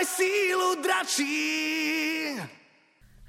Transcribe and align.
Máme 0.00 0.08
sílu 0.16 0.82
dračí. 0.82 2.40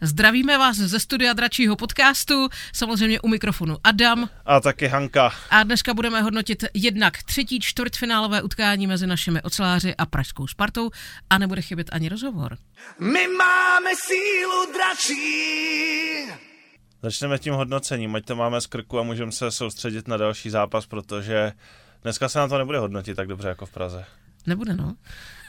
Zdravíme 0.01 0.57
vás 0.57 0.77
ze 0.77 0.99
studia 0.99 1.33
Dračího 1.33 1.75
podcastu, 1.75 2.49
samozřejmě 2.73 3.21
u 3.21 3.27
mikrofonu 3.27 3.77
Adam. 3.83 4.29
A 4.45 4.59
taky 4.59 4.87
Hanka. 4.87 5.33
A 5.49 5.63
dneska 5.63 5.93
budeme 5.93 6.21
hodnotit 6.21 6.63
jednak 6.73 7.23
třetí 7.23 7.59
čtvrtfinálové 7.59 8.41
utkání 8.41 8.87
mezi 8.87 9.07
našimi 9.07 9.41
oceláři 9.41 9.95
a 9.95 10.05
Pražskou 10.05 10.47
Spartou 10.47 10.89
a 11.29 11.37
nebude 11.37 11.61
chybět 11.61 11.89
ani 11.91 12.09
rozhovor. 12.09 12.57
My 12.99 13.27
máme 13.27 13.89
sílu 13.95 14.73
dračí. 14.73 16.31
Začneme 17.01 17.39
tím 17.39 17.53
hodnocením, 17.53 18.15
ať 18.15 18.25
to 18.25 18.35
máme 18.35 18.61
z 18.61 18.67
krku 18.67 18.99
a 18.99 19.03
můžeme 19.03 19.31
se 19.31 19.51
soustředit 19.51 20.07
na 20.07 20.17
další 20.17 20.49
zápas, 20.49 20.85
protože 20.85 21.51
dneska 22.01 22.29
se 22.29 22.39
nám 22.39 22.49
to 22.49 22.57
nebude 22.57 22.79
hodnotit 22.79 23.15
tak 23.15 23.27
dobře 23.27 23.47
jako 23.47 23.65
v 23.65 23.71
Praze. 23.71 24.05
Nebude, 24.47 24.73
no. 24.73 24.95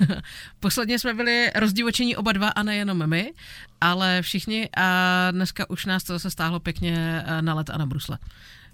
Posledně 0.61 0.99
jsme 0.99 1.15
byli 1.15 1.51
rozdivočení 1.55 2.17
oba 2.17 2.33
dva 2.33 2.49
a 2.49 2.63
nejenom 2.63 3.07
my, 3.07 3.33
ale 3.81 4.23
všichni 4.23 4.69
a 4.77 5.29
dneska 5.31 5.71
už 5.71 5.87
nás 5.87 6.05
to 6.05 6.13
zase 6.13 6.31
stáhlo 6.31 6.61
pěkně 6.61 7.25
eh, 7.27 7.43
na 7.43 7.55
let 7.55 7.71
a 7.71 7.79
na 7.79 7.87
brusle. 7.87 8.19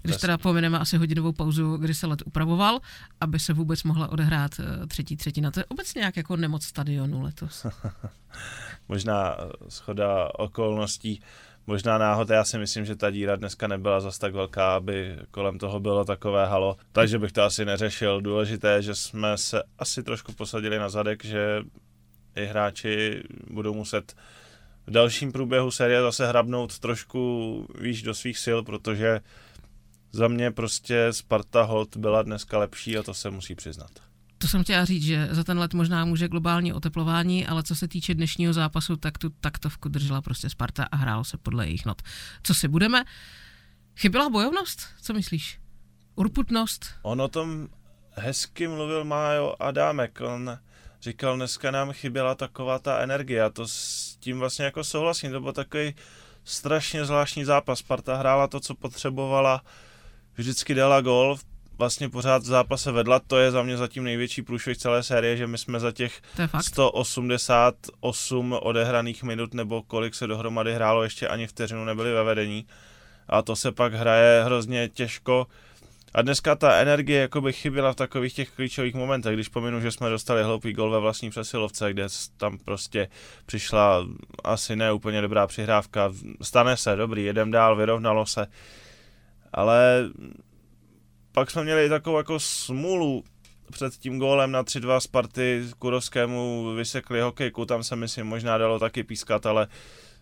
Když 0.01 0.17
teda 0.17 0.37
pomineme 0.37 0.79
asi 0.79 0.97
hodinovou 0.97 1.31
pauzu, 1.31 1.77
kdy 1.77 1.93
se 1.93 2.07
let 2.07 2.23
upravoval, 2.25 2.79
aby 3.21 3.39
se 3.39 3.53
vůbec 3.53 3.83
mohla 3.83 4.07
odehrát 4.07 4.51
eh, 4.59 4.87
třetí 4.87 5.17
třetina. 5.17 5.51
To 5.51 5.59
je 5.59 5.65
obecně 5.65 5.99
nějak 5.99 6.17
jako 6.17 6.37
nemoc 6.37 6.65
stadionu 6.65 7.21
letos. 7.21 7.65
Možná 8.87 9.35
eh, 9.39 9.51
schoda 9.69 10.29
okolností 10.33 11.21
možná 11.69 11.97
náhoda, 11.97 12.35
já 12.35 12.43
si 12.43 12.57
myslím, 12.57 12.85
že 12.85 12.95
ta 12.95 13.11
díra 13.11 13.35
dneska 13.35 13.67
nebyla 13.67 13.99
zas 13.99 14.17
tak 14.17 14.33
velká, 14.33 14.75
aby 14.75 15.17
kolem 15.31 15.59
toho 15.59 15.79
bylo 15.79 16.05
takové 16.05 16.45
halo, 16.45 16.77
takže 16.91 17.19
bych 17.19 17.31
to 17.31 17.43
asi 17.43 17.65
neřešil. 17.65 18.21
Důležité 18.21 18.81
že 18.81 18.95
jsme 18.95 19.37
se 19.37 19.63
asi 19.77 20.03
trošku 20.03 20.33
posadili 20.33 20.79
na 20.79 20.89
zadek, 20.89 21.25
že 21.25 21.61
i 22.35 22.45
hráči 22.45 23.23
budou 23.49 23.73
muset 23.73 24.15
v 24.87 24.91
dalším 24.91 25.31
průběhu 25.31 25.71
série 25.71 26.01
zase 26.01 26.27
hrabnout 26.27 26.79
trošku 26.79 27.67
výš 27.79 28.01
do 28.01 28.13
svých 28.13 28.37
sil, 28.45 28.59
protože 28.63 29.19
za 30.11 30.27
mě 30.27 30.51
prostě 30.51 31.07
Sparta 31.11 31.63
Hot 31.63 31.97
byla 31.97 32.21
dneska 32.21 32.57
lepší 32.57 32.97
a 32.97 33.03
to 33.03 33.13
se 33.13 33.29
musí 33.29 33.55
přiznat. 33.55 34.08
To 34.41 34.47
jsem 34.47 34.63
chtěla 34.63 34.85
říct, 34.85 35.03
že 35.03 35.27
za 35.31 35.43
ten 35.43 35.59
let 35.59 35.73
možná 35.73 36.05
může 36.05 36.27
globální 36.27 36.73
oteplování, 36.73 37.47
ale 37.47 37.63
co 37.63 37.75
se 37.75 37.87
týče 37.87 38.13
dnešního 38.13 38.53
zápasu, 38.53 38.95
tak 38.95 39.17
tu 39.17 39.29
taktovku 39.29 39.89
držela 39.89 40.21
prostě 40.21 40.49
Sparta 40.49 40.83
a 40.91 40.95
hrálo 40.95 41.23
se 41.23 41.37
podle 41.37 41.67
jejich 41.67 41.85
not. 41.85 42.01
Co 42.43 42.53
si 42.53 42.67
budeme? 42.67 43.03
Chyběla 43.95 44.29
bojovnost? 44.29 44.81
Co 45.01 45.13
myslíš? 45.13 45.59
Urputnost? 46.15 46.85
On 47.01 47.21
o 47.21 47.27
tom 47.27 47.67
hezky 48.11 48.67
mluvil 48.67 49.03
Májo 49.03 49.55
Adámek. 49.59 50.21
On 50.21 50.59
říkal, 51.01 51.35
dneska 51.35 51.71
nám 51.71 51.91
chyběla 51.91 52.35
taková 52.35 52.79
ta 52.79 52.99
energie 52.99 53.43
a 53.43 53.49
to 53.49 53.67
s 53.67 54.15
tím 54.19 54.39
vlastně 54.39 54.65
jako 54.65 54.83
souhlasím. 54.83 55.31
To 55.31 55.41
byl 55.41 55.53
takový 55.53 55.95
strašně 56.43 57.05
zvláštní 57.05 57.45
zápas. 57.45 57.79
Sparta 57.79 58.15
hrála 58.15 58.47
to, 58.47 58.59
co 58.59 58.75
potřebovala, 58.75 59.61
vždycky 60.33 60.73
dala 60.73 61.01
gol, 61.01 61.37
vlastně 61.79 62.09
pořád 62.09 62.41
v 62.41 62.45
zápase 62.45 62.91
vedla, 62.91 63.19
to 63.19 63.37
je 63.37 63.51
za 63.51 63.63
mě 63.63 63.77
zatím 63.77 64.03
největší 64.03 64.41
průšvih 64.41 64.77
celé 64.77 65.03
série, 65.03 65.37
že 65.37 65.47
my 65.47 65.57
jsme 65.57 65.79
za 65.79 65.91
těch 65.91 66.21
188 66.61 68.57
odehraných 68.61 69.23
minut, 69.23 69.53
nebo 69.53 69.83
kolik 69.83 70.15
se 70.15 70.27
dohromady 70.27 70.73
hrálo, 70.73 71.03
ještě 71.03 71.27
ani 71.27 71.47
vteřinu 71.47 71.85
nebyli 71.85 72.13
ve 72.13 72.23
vedení. 72.23 72.65
A 73.29 73.41
to 73.41 73.55
se 73.55 73.71
pak 73.71 73.93
hraje 73.93 74.43
hrozně 74.43 74.89
těžko. 74.89 75.47
A 76.13 76.21
dneska 76.21 76.55
ta 76.55 76.75
energie 76.75 77.21
jako 77.21 77.41
by 77.41 77.53
chyběla 77.53 77.93
v 77.93 77.95
takových 77.95 78.33
těch 78.33 78.51
klíčových 78.51 78.95
momentech, 78.95 79.33
když 79.33 79.47
pominu, 79.47 79.81
že 79.81 79.91
jsme 79.91 80.09
dostali 80.09 80.43
hloupý 80.43 80.73
gol 80.73 80.91
ve 80.91 80.99
vlastní 80.99 81.29
přesilovce, 81.29 81.93
kde 81.93 82.07
tam 82.37 82.57
prostě 82.57 83.07
přišla 83.45 84.07
asi 84.43 84.75
ne 84.75 84.93
úplně 84.93 85.21
dobrá 85.21 85.47
přihrávka. 85.47 86.11
Stane 86.41 86.77
se, 86.77 86.95
dobrý, 86.95 87.23
jedem 87.23 87.51
dál, 87.51 87.75
vyrovnalo 87.75 88.25
se. 88.25 88.47
Ale 89.53 90.09
pak 91.31 91.51
jsme 91.51 91.63
měli 91.63 91.89
takovou 91.89 92.17
jako 92.17 92.39
smůlu 92.39 93.23
před 93.71 93.93
tím 93.93 94.19
gólem 94.19 94.51
na 94.51 94.63
3-2 94.63 94.99
Sparty 94.99 95.63
Kurovskému 95.79 96.73
vysekli 96.75 97.21
hokejku, 97.21 97.65
tam 97.65 97.83
se 97.83 97.95
myslím 97.95 98.27
možná 98.27 98.57
dalo 98.57 98.79
taky 98.79 99.03
pískat, 99.03 99.45
ale 99.45 99.67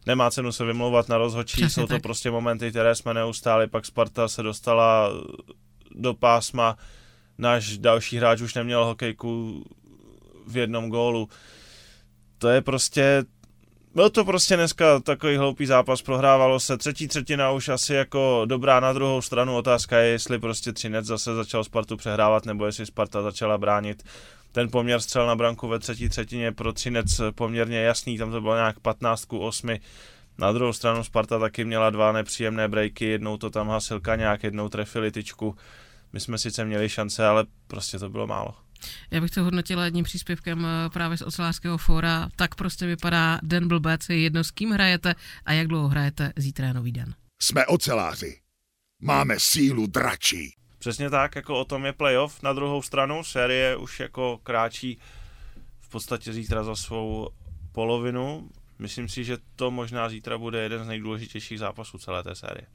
nemá 0.06 0.32
cenu 0.32 0.52
se 0.52 0.66
vymlouvat 0.66 1.10
na 1.10 1.18
rozhodčí, 1.18 1.62
Přesně 1.62 1.70
jsou 1.70 1.82
to 1.82 1.94
tak. 1.94 2.02
prostě 2.02 2.32
momenty, 2.32 2.70
které 2.70 2.96
jsme 2.96 3.14
neustáli, 3.14 3.68
pak 3.68 3.86
Sparta 3.86 4.28
se 4.28 4.44
dostala 4.44 5.10
do 5.96 6.14
pásma, 6.14 6.78
náš 7.38 7.78
další 7.78 8.18
hráč 8.18 8.42
už 8.42 8.54
neměl 8.54 8.86
hokejku 8.86 9.64
v 10.48 10.58
jednom 10.58 10.90
gólu. 10.90 11.30
To 12.38 12.50
je 12.50 12.62
prostě 12.62 13.24
byl 13.98 14.10
to 14.10 14.26
prostě 14.26 14.56
dneska 14.56 15.00
takový 15.00 15.38
hloupý 15.38 15.66
zápas, 15.66 16.02
prohrávalo 16.02 16.60
se 16.60 16.78
třetí 16.78 17.08
třetina 17.08 17.52
už 17.52 17.70
asi 17.70 17.94
jako 17.94 18.42
dobrá 18.46 18.80
na 18.80 18.94
druhou 18.94 19.22
stranu. 19.22 19.56
Otázka 19.56 19.98
je, 19.98 20.10
jestli 20.10 20.40
prostě 20.40 20.74
Třinec 20.74 21.06
zase 21.06 21.36
začal 21.36 21.64
Spartu 21.64 21.98
přehrávat, 21.98 22.46
nebo 22.46 22.66
jestli 22.66 22.86
Sparta 22.86 23.22
začala 23.22 23.58
bránit. 23.58 24.04
Ten 24.52 24.70
poměr 24.72 25.00
střel 25.00 25.28
na 25.28 25.36
branku 25.36 25.68
ve 25.68 25.80
třetí 25.80 26.10
třetině 26.10 26.52
pro 26.52 26.74
Třinec 26.74 27.22
poměrně 27.36 27.80
jasný, 27.80 28.18
tam 28.18 28.32
to 28.32 28.42
bylo 28.42 28.56
nějak 28.56 28.80
15 28.80 29.26
k 29.26 29.34
8. 29.34 29.70
Na 30.38 30.52
druhou 30.52 30.74
stranu 30.74 31.04
Sparta 31.04 31.40
taky 31.40 31.66
měla 31.66 31.90
dva 31.90 32.12
nepříjemné 32.12 32.68
breaky, 32.68 33.06
jednou 33.06 33.38
to 33.38 33.50
tam 33.50 33.68
hasilka 33.68 34.16
nějak, 34.16 34.44
jednou 34.44 34.70
trefili 34.70 35.12
tyčku. 35.12 35.56
My 36.14 36.20
jsme 36.20 36.38
sice 36.38 36.66
měli 36.66 36.90
šance, 36.90 37.28
ale 37.28 37.46
prostě 37.68 38.00
to 38.00 38.10
bylo 38.10 38.28
málo. 38.28 38.67
Já 39.12 39.22
bych 39.22 39.32
to 39.32 39.44
hodnotila 39.44 39.86
jedním 39.86 40.04
příspěvkem 40.04 40.66
eh, 40.66 40.90
právě 40.90 41.18
z 41.18 41.22
ocelářského 41.22 41.78
fóra. 41.78 42.30
Tak 42.36 42.56
prostě 42.56 42.86
vypadá 42.86 43.40
den 43.44 43.68
blbec, 43.68 44.10
je 44.10 44.20
jedno 44.20 44.44
s 44.44 44.52
kým 44.52 44.72
hrajete 44.72 45.16
a 45.46 45.54
jak 45.54 45.68
dlouho 45.68 45.88
hrajete, 45.88 46.34
zítra 46.36 46.68
je 46.68 46.74
nový 46.74 46.92
den. 46.92 47.14
Jsme 47.42 47.66
oceláři. 47.66 48.40
Máme 49.02 49.36
sílu 49.40 49.88
dračí. 49.88 50.56
Přesně 50.80 51.10
tak, 51.10 51.36
jako 51.36 51.60
o 51.60 51.66
tom 51.66 51.86
je 51.86 51.94
playoff. 51.94 52.44
Na 52.44 52.54
druhou 52.54 52.82
stranu 52.82 53.24
série 53.24 53.76
už 53.76 54.00
jako 54.00 54.40
kráčí 54.44 55.00
v 55.80 55.90
podstatě 55.90 56.34
zítra 56.34 56.64
za 56.64 56.76
svou 56.76 57.30
polovinu. 57.72 58.50
Myslím 58.80 59.10
si, 59.10 59.24
že 59.24 59.38
to 59.56 59.72
možná 59.72 60.10
zítra 60.10 60.38
bude 60.38 60.64
jeden 60.64 60.84
z 60.84 60.88
nejdůležitějších 60.88 61.60
zápasů 61.60 61.98
celé 61.98 62.24
té 62.24 62.36
série. 62.36 62.68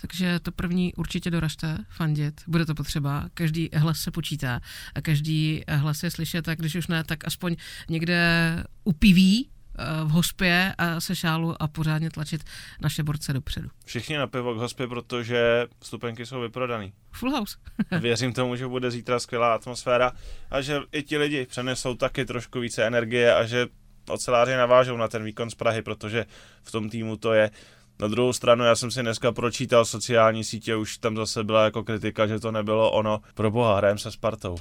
Takže 0.00 0.40
to 0.40 0.52
první 0.52 0.94
určitě 0.94 1.30
doražte, 1.30 1.78
fandit, 1.88 2.40
bude 2.46 2.66
to 2.66 2.74
potřeba, 2.74 3.28
každý 3.34 3.70
hlas 3.74 3.98
se 3.98 4.10
počítá 4.10 4.60
a 4.94 5.00
každý 5.00 5.62
hlas 5.68 6.02
je 6.02 6.10
slyšet, 6.10 6.42
tak 6.42 6.58
když 6.58 6.74
už 6.74 6.86
ne, 6.86 7.04
tak 7.04 7.26
aspoň 7.26 7.56
někde 7.88 8.64
upiví 8.84 9.48
eh, 9.78 9.84
v 10.04 10.08
hospě 10.08 10.74
a 10.78 11.00
se 11.00 11.16
šálu 11.16 11.62
a 11.62 11.68
pořádně 11.68 12.10
tlačit 12.10 12.44
naše 12.80 13.02
borce 13.02 13.32
dopředu. 13.32 13.68
Všichni 13.84 14.16
na 14.16 14.26
pivo 14.26 14.54
k 14.54 14.58
hospě, 14.58 14.86
protože 14.86 15.66
vstupenky 15.80 16.26
jsou 16.26 16.40
vyprodaný. 16.40 16.92
Full 17.12 17.32
house. 17.32 17.56
Věřím 18.00 18.32
tomu, 18.32 18.56
že 18.56 18.66
bude 18.66 18.90
zítra 18.90 19.18
skvělá 19.18 19.54
atmosféra 19.54 20.12
a 20.50 20.60
že 20.60 20.80
i 20.92 21.02
ti 21.02 21.18
lidi 21.18 21.46
přenesou 21.46 21.94
taky 21.94 22.24
trošku 22.24 22.60
více 22.60 22.86
energie 22.86 23.34
a 23.34 23.46
že 23.46 23.66
oceláři 24.08 24.56
navážou 24.56 24.96
na 24.96 25.08
ten 25.08 25.24
výkon 25.24 25.50
z 25.50 25.54
Prahy, 25.54 25.82
protože 25.82 26.26
v 26.62 26.72
tom 26.72 26.90
týmu 26.90 27.16
to 27.16 27.32
je. 27.32 27.50
Na 28.00 28.08
druhou 28.08 28.32
stranu, 28.32 28.64
já 28.64 28.76
jsem 28.76 28.90
si 28.90 29.02
dneska 29.02 29.32
pročítal 29.32 29.84
sociální 29.84 30.44
sítě, 30.44 30.76
už 30.76 30.98
tam 30.98 31.16
zase 31.16 31.44
byla 31.44 31.64
jako 31.64 31.84
kritika, 31.84 32.26
že 32.26 32.40
to 32.40 32.52
nebylo 32.52 32.90
ono. 32.90 33.20
Pro 33.34 33.50
boha, 33.50 33.76
hrajeme 33.76 33.98
se 33.98 34.10
Spartou. 34.10 34.56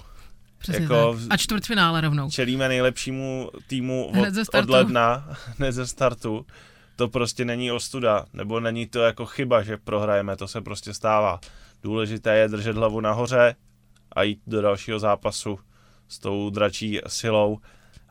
Přesně 0.58 0.84
jako 0.84 1.14
tak. 1.14 1.28
A 1.30 1.38
čtvrtfinále 1.38 2.02
rovnou. 2.02 2.30
Čelíme 2.30 2.68
nejlepšímu 2.68 3.50
týmu 3.68 4.06
od, 4.06 4.54
od 4.60 4.70
ledna, 4.70 5.28
hned 5.58 5.72
ze 5.72 5.88
startu. 5.88 6.46
To 6.96 7.08
prostě 7.08 7.46
není 7.46 7.72
ostuda, 7.72 8.26
nebo 8.34 8.60
není 8.60 8.88
to 8.88 9.00
jako 9.00 9.26
chyba, 9.26 9.64
že 9.64 9.78
prohrajeme, 9.78 10.36
to 10.36 10.48
se 10.48 10.62
prostě 10.62 10.94
stává. 10.94 11.40
Důležité 11.84 12.38
je 12.38 12.48
držet 12.48 12.76
hlavu 12.76 13.02
nahoře 13.02 13.56
a 14.12 14.24
jít 14.24 14.40
do 14.48 14.62
dalšího 14.62 15.00
zápasu 15.00 15.60
s 16.08 16.20
tou 16.20 16.50
dračí 16.50 17.00
silou 17.08 17.60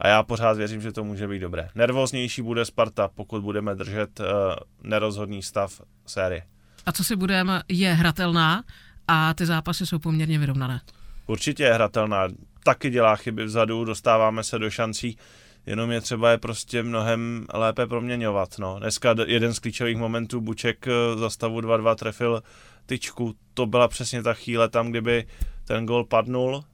a 0.03 0.09
já 0.09 0.23
pořád 0.23 0.57
věřím, 0.57 0.81
že 0.81 0.93
to 0.93 1.05
může 1.05 1.29
být 1.29 1.39
dobré. 1.39 1.69
Nervóznější 1.75 2.43
bude 2.43 2.65
Sparta, 2.65 3.09
pokud 3.09 3.43
budeme 3.43 3.75
držet 3.75 4.21
uh, 4.21 4.27
nerozhodný 4.83 5.43
stav 5.43 5.81
série. 6.07 6.43
A 6.87 6.93
co 6.93 7.05
si 7.05 7.17
budeme, 7.17 7.63
je 7.69 7.93
hratelná 7.95 8.63
a 9.09 9.35
ty 9.35 9.47
zápasy 9.47 9.87
jsou 9.87 9.99
poměrně 9.99 10.39
vyrovnané. 10.39 10.81
Určitě 11.27 11.63
je 11.63 11.75
hratelná. 11.75 12.29
Taky 12.65 12.91
dělá 12.91 13.17
chyby 13.17 13.45
vzadu, 13.45 13.85
dostáváme 13.85 14.45
se 14.45 14.59
do 14.59 14.71
šancí, 14.71 15.17
jenom 15.67 15.91
je 15.91 16.01
třeba 16.01 16.31
je 16.31 16.39
prostě 16.39 16.83
mnohem 16.83 17.47
lépe 17.55 17.87
proměňovat. 17.87 18.59
No. 18.59 18.79
Dneska 18.79 19.15
jeden 19.27 19.55
z 19.55 19.59
klíčových 19.59 19.97
momentů 19.97 20.41
Buček 20.41 20.87
eh, 20.89 21.19
za 21.19 21.31
stavu 21.31 21.61
2-2 21.61 21.95
trefil 21.95 22.43
tyčku. 22.87 23.35
To 23.55 23.67
byla 23.67 23.89
přesně 23.89 24.23
ta 24.23 24.35
chvíle 24.35 24.69
tam, 24.69 24.91
kdyby 24.91 25.27
ten 25.65 25.87
gol 25.87 26.05
padnul, 26.05 26.65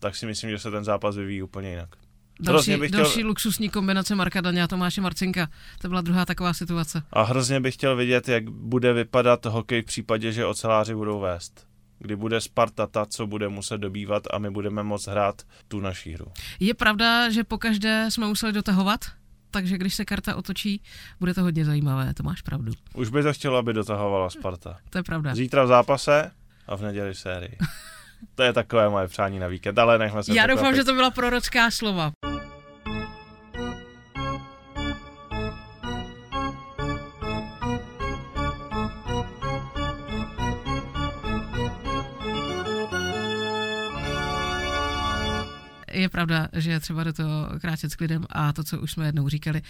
tak 0.00 0.16
si 0.16 0.26
myslím, 0.26 0.50
že 0.50 0.58
se 0.58 0.70
ten 0.70 0.84
zápas 0.84 1.16
vyvíjí 1.16 1.42
úplně 1.42 1.70
jinak. 1.70 1.88
Další, 2.40 2.76
bych 2.76 2.88
chtěl... 2.90 3.00
další 3.02 3.24
luxusní 3.24 3.68
kombinace 3.68 4.14
Marka 4.14 4.40
Daně 4.40 4.62
a 4.62 4.66
Tomáše 4.66 5.00
Marcinka. 5.00 5.48
To 5.80 5.88
byla 5.88 6.00
druhá 6.00 6.24
taková 6.24 6.54
situace. 6.54 7.02
A 7.12 7.22
hrozně 7.22 7.60
bych 7.60 7.74
chtěl 7.74 7.96
vidět, 7.96 8.28
jak 8.28 8.50
bude 8.50 8.92
vypadat 8.92 9.46
hokej 9.46 9.82
v 9.82 9.86
případě, 9.86 10.32
že 10.32 10.46
oceláři 10.46 10.94
budou 10.94 11.20
vést. 11.20 11.66
kdy 11.98 12.16
bude 12.16 12.40
Sparta 12.40 12.86
ta, 12.86 13.06
co 13.06 13.26
bude 13.26 13.48
muset 13.48 13.78
dobývat 13.78 14.22
a 14.32 14.38
my 14.38 14.50
budeme 14.50 14.82
moct 14.82 15.06
hrát 15.06 15.42
tu 15.68 15.80
naší 15.80 16.12
hru. 16.14 16.26
Je 16.60 16.74
pravda, 16.74 17.30
že 17.30 17.44
pokaždé 17.44 18.06
jsme 18.08 18.26
museli 18.26 18.52
dotahovat? 18.52 19.00
Takže 19.50 19.78
když 19.78 19.94
se 19.94 20.04
karta 20.04 20.36
otočí, 20.36 20.82
bude 21.20 21.34
to 21.34 21.42
hodně 21.42 21.64
zajímavé, 21.64 22.14
to 22.14 22.22
máš 22.22 22.42
pravdu. 22.42 22.72
Už 22.94 23.08
by 23.08 23.22
to 23.22 23.32
chtělo, 23.32 23.56
aby 23.56 23.72
dotahovala 23.72 24.30
Sparta. 24.30 24.76
To 24.90 24.98
je 24.98 25.02
pravda. 25.02 25.34
Zítra 25.34 25.64
v 25.64 25.66
zápase 25.66 26.30
a 26.66 26.76
v 26.76 26.82
neděli 26.82 27.14
sérii. 27.14 27.58
To 28.34 28.42
je 28.42 28.52
takové 28.52 28.88
moje 28.88 29.08
přání 29.08 29.38
na 29.38 29.48
víkend, 29.48 29.78
ale 29.78 29.98
nechme 29.98 30.22
se 30.22 30.34
Já 30.34 30.46
doufám, 30.46 30.76
že 30.76 30.84
to 30.84 30.94
byla 30.94 31.10
prorocká 31.10 31.70
slova. 31.70 32.12
Je 46.00 46.08
pravda, 46.08 46.48
že 46.52 46.70
je 46.70 46.80
třeba 46.80 47.04
do 47.04 47.12
toho 47.12 47.48
kráčet 47.60 47.92
s 47.92 47.96
klidem 47.96 48.26
a 48.30 48.52
to, 48.52 48.64
co 48.64 48.80
už 48.80 48.92
jsme 48.92 49.06
jednou 49.06 49.28
říkali. 49.28 49.62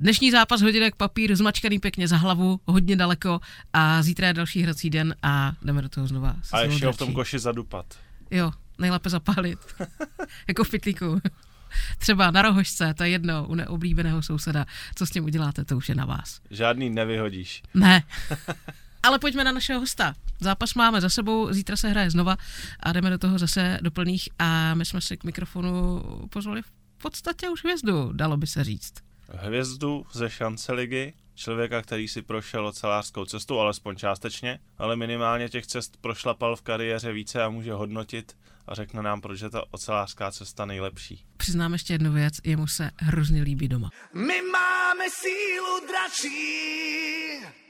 Dnešní 0.00 0.30
zápas 0.30 0.60
hodinek 0.60 0.96
papír, 0.96 1.36
zmačkaný 1.36 1.78
pěkně 1.78 2.08
za 2.08 2.16
hlavu, 2.16 2.60
hodně 2.66 2.96
daleko 2.96 3.40
a 3.72 4.02
zítra 4.02 4.26
je 4.26 4.34
další 4.34 4.62
hrací 4.62 4.90
den 4.90 5.14
a 5.22 5.52
jdeme 5.62 5.82
do 5.82 5.88
toho 5.88 6.06
znova. 6.06 6.36
A 6.52 6.60
ještě 6.60 6.86
ho 6.86 6.92
v 6.92 6.96
tom 6.96 7.12
koši 7.12 7.38
zadupat. 7.38 7.86
Jo, 8.30 8.52
nejlépe 8.78 9.10
zapálit. 9.10 9.58
jako 10.48 10.64
v 10.64 10.70
pytlíku. 10.70 11.20
Třeba 11.98 12.30
na 12.30 12.42
rohožce, 12.42 12.94
to 12.94 13.04
je 13.04 13.10
jedno, 13.10 13.46
u 13.48 13.54
neoblíbeného 13.54 14.22
souseda. 14.22 14.66
Co 14.94 15.06
s 15.06 15.10
tím 15.10 15.24
uděláte, 15.24 15.64
to 15.64 15.76
už 15.76 15.88
je 15.88 15.94
na 15.94 16.04
vás. 16.04 16.40
Žádný 16.50 16.90
nevyhodíš. 16.90 17.62
Ne. 17.74 18.02
Ale 19.08 19.18
pojďme 19.18 19.44
na 19.44 19.52
našeho 19.52 19.80
hosta. 19.80 20.14
Zápas 20.40 20.74
máme 20.74 21.00
za 21.00 21.08
sebou, 21.08 21.52
zítra 21.52 21.76
se 21.76 21.88
hraje 21.88 22.10
znova 22.10 22.36
a 22.80 22.92
jdeme 22.92 23.10
do 23.10 23.18
toho 23.18 23.38
zase 23.38 23.78
do 23.82 23.90
plných 23.90 24.28
a 24.38 24.74
my 24.74 24.84
jsme 24.84 25.00
si 25.00 25.16
k 25.16 25.24
mikrofonu 25.24 26.02
pozvali 26.30 26.62
v 26.62 26.70
podstatě 27.02 27.48
už 27.48 27.64
hvězdu, 27.64 28.12
dalo 28.12 28.36
by 28.36 28.46
se 28.46 28.64
říct. 28.64 28.92
Hvězdu 29.28 30.06
ze 30.12 30.30
šance 30.30 30.72
ligy, 30.72 31.14
člověka, 31.34 31.82
který 31.82 32.08
si 32.08 32.22
prošel 32.22 32.66
ocelářskou 32.66 33.24
cestu, 33.24 33.60
alespoň 33.60 33.96
částečně, 33.96 34.58
ale 34.78 34.96
minimálně 34.96 35.48
těch 35.48 35.66
cest 35.66 35.96
prošlapal 36.00 36.56
v 36.56 36.62
kariéře 36.62 37.12
více 37.12 37.42
a 37.42 37.48
může 37.48 37.72
hodnotit 37.72 38.36
a 38.66 38.74
řekne 38.74 39.02
nám, 39.02 39.20
proč 39.20 39.40
je 39.40 39.50
ta 39.50 39.62
ocelářská 39.70 40.30
cesta 40.30 40.64
nejlepší. 40.64 41.24
Přiznám 41.36 41.72
ještě 41.72 41.94
jednu 41.94 42.12
věc, 42.12 42.34
jemu 42.44 42.66
se 42.66 42.90
hrozně 42.96 43.42
líbí 43.42 43.68
doma. 43.68 43.90
My 44.14 44.42
máme 44.52 45.04
sílu 45.10 45.86
dračí. 45.86 47.67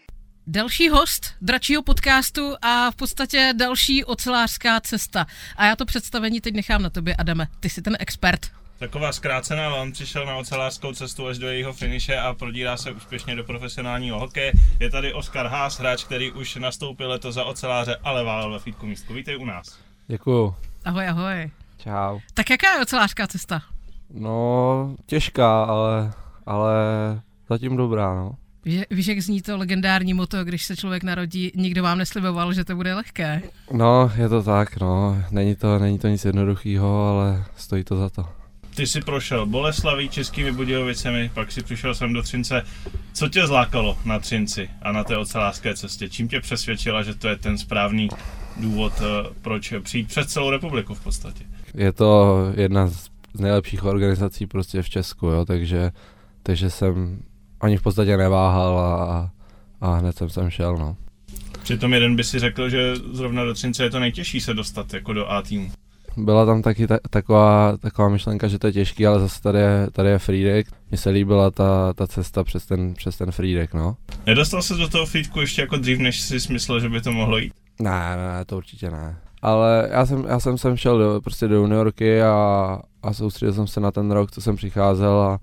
Další 0.51 0.89
host 0.89 1.35
dračího 1.41 1.83
podcastu 1.83 2.55
a 2.63 2.91
v 2.91 2.97
podstatě 2.97 3.53
další 3.57 4.05
ocelářská 4.05 4.81
cesta. 4.81 5.27
A 5.57 5.67
já 5.67 5.77
to 5.77 5.85
představení 5.85 6.41
teď 6.41 6.55
nechám 6.55 6.83
na 6.83 6.91
tobě, 6.91 7.17
Adame. 7.17 7.49
Ty 7.61 7.71
jsi 7.71 7.83
ten 7.83 7.97
expert. 8.01 8.41
Taková 8.79 9.13
zkrácená, 9.13 9.67
ale 9.67 9.81
on 9.81 9.93
přišel 9.93 10.27
na 10.27 10.37
ocelářskou 10.37 10.93
cestu 10.93 11.27
až 11.27 11.39
do 11.39 11.49
jejího 11.49 11.73
finiše 11.73 12.17
a 12.17 12.35
prodírá 12.35 12.77
se 12.77 12.93
úspěšně 12.93 13.37
do 13.37 13.45
profesionálního 13.45 14.21
hokeje. 14.21 14.53
Je 14.81 14.91
tady 14.91 15.13
Oskar 15.13 15.47
Haas, 15.47 15.79
hráč, 15.79 16.05
který 16.05 16.33
už 16.33 16.57
nastoupil 16.57 17.09
letos 17.09 17.35
za 17.35 17.45
oceláře, 17.45 17.97
ale 18.03 18.25
válel 18.25 18.53
ve 18.53 18.59
fítku 18.59 18.87
místku. 18.87 19.15
Vítej 19.15 19.37
u 19.37 19.45
nás. 19.45 19.79
Děkuju. 20.07 20.55
Ahoj, 20.85 21.09
ahoj. 21.09 21.51
Čau. 21.79 22.19
Tak 22.35 22.51
jaká 22.51 22.75
je 22.75 22.83
ocelářská 22.83 23.27
cesta? 23.27 23.63
No, 24.11 24.97
těžká, 25.07 25.65
ale, 25.65 26.13
ale 26.47 26.75
zatím 27.49 27.77
dobrá, 27.77 28.15
no. 28.15 28.37
Víš, 28.69 28.83
víš, 28.91 29.07
jak 29.07 29.21
zní 29.21 29.43
to 29.43 29.57
legendární 29.57 30.15
moto, 30.15 30.45
když 30.45 30.65
se 30.65 30.77
člověk 30.77 31.03
narodí, 31.03 31.53
nikdo 31.55 31.83
vám 31.83 31.99
nesliboval, 31.99 32.53
že 32.53 32.65
to 32.65 32.77
bude 32.77 32.95
lehké. 32.95 33.43
No, 33.73 34.13
je 34.17 34.29
to 34.29 34.43
tak, 34.43 34.81
no. 34.81 35.23
Není 35.31 35.55
to, 35.55 35.79
není 35.79 35.99
to 35.99 36.09
nic 36.09 36.25
jednoduchého, 36.25 37.09
ale 37.09 37.45
stojí 37.57 37.85
to 37.85 37.97
za 37.97 38.11
to. 38.11 38.29
Ty 38.75 38.87
jsi 38.87 39.01
prošel 39.01 39.47
Boleslaví, 39.47 40.09
Českými 40.09 40.53
Budějovicemi, 40.53 41.31
pak 41.35 41.53
si 41.53 41.63
přišel 41.63 41.95
sem 41.95 42.13
do 42.13 42.23
Třince. 42.23 42.63
Co 43.13 43.29
tě 43.29 43.47
zlákalo 43.47 43.99
na 44.05 44.19
Třinci 44.19 44.71
a 44.83 44.93
na 44.93 45.05
té 45.05 45.17
ocelářské 45.17 45.75
cestě? 45.77 46.09
Čím 46.09 46.29
tě 46.29 46.41
přesvědčila, 46.41 47.03
že 47.03 47.15
to 47.15 47.29
je 47.29 47.37
ten 47.37 47.59
správný 47.59 48.09
důvod, 48.57 48.93
eh, 49.01 49.29
proč 49.43 49.75
přijít 49.83 50.09
přes 50.09 50.27
celou 50.27 50.51
republiku 50.51 50.95
v 50.95 51.01
podstatě? 51.01 51.45
Je 51.75 51.93
to 51.93 52.37
jedna 52.57 52.87
z 52.87 53.09
z 53.35 53.41
nejlepších 53.41 53.85
organizací 53.85 54.47
prostě 54.47 54.83
v 54.83 54.89
Česku, 54.89 55.27
jo, 55.27 55.45
takže, 55.45 55.93
takže 56.43 56.71
jsem 56.71 57.23
ani 57.61 57.77
v 57.77 57.83
podstatě 57.83 58.17
neváhal 58.17 58.79
a, 58.79 59.31
a 59.81 59.95
hned 59.95 60.17
jsem 60.17 60.31
sem 60.31 60.51
šel, 60.51 60.77
no. 60.77 60.97
Přitom 61.63 61.95
jeden 61.95 62.17
by 62.17 62.25
si 62.25 62.39
řekl, 62.39 62.69
že 62.69 62.97
zrovna 63.13 63.45
do 63.45 63.55
Třince 63.55 63.83
je 63.85 63.91
to 63.91 64.01
nejtěžší 64.01 64.41
se 64.41 64.55
dostat 64.55 64.95
jako 64.95 65.13
do 65.13 65.31
A 65.31 65.43
týmu. 65.43 65.71
Byla 66.17 66.47
tam 66.47 66.63
taky 66.63 66.87
ta, 66.87 66.99
taková, 67.11 67.77
taková 67.77 68.09
myšlenka, 68.09 68.49
že 68.49 68.59
to 68.59 68.67
je 68.67 68.73
těžký, 68.73 69.07
ale 69.07 69.21
zase 69.21 69.43
tady 69.43 69.59
je, 69.59 69.87
tady 69.93 70.09
je 70.09 70.19
Friedek. 70.19 70.67
Mně 70.91 70.99
se 70.99 71.11
líbila 71.11 71.51
ta, 71.51 71.93
ta 71.93 72.07
cesta 72.07 72.45
přes 72.45 72.67
ten, 72.67 72.95
přes 72.95 73.17
ten 73.17 73.31
Friedek, 73.31 73.75
no. 73.75 73.97
Nedostal 74.27 74.63
se 74.63 74.75
do 74.75 74.89
toho 74.89 75.07
feedku 75.07 75.41
ještě 75.41 75.63
jako 75.63 75.77
dřív, 75.77 75.99
než 75.99 76.21
jsi 76.21 76.53
myslel, 76.53 76.81
že 76.81 76.89
by 76.89 77.01
to 77.01 77.13
mohlo 77.13 77.39
jít? 77.39 77.53
Ne, 77.81 78.17
ne, 78.17 78.45
to 78.45 78.57
určitě 78.57 78.91
ne. 78.91 79.17
Ale 79.43 79.89
já 79.93 80.07
jsem, 80.07 80.25
já 80.29 80.41
jsem 80.41 80.59
sem 80.59 80.77
šel 80.77 80.99
do, 80.99 81.21
prostě 81.21 81.49
do 81.49 81.57
juniorky 81.57 82.23
a, 82.23 82.79
a 83.03 83.13
soustředil 83.13 83.55
jsem 83.55 83.67
se 83.67 83.81
na 83.81 83.91
ten 83.91 84.11
rok, 84.11 84.31
co 84.31 84.41
jsem 84.41 84.57
přicházel 84.57 85.21
a, 85.21 85.39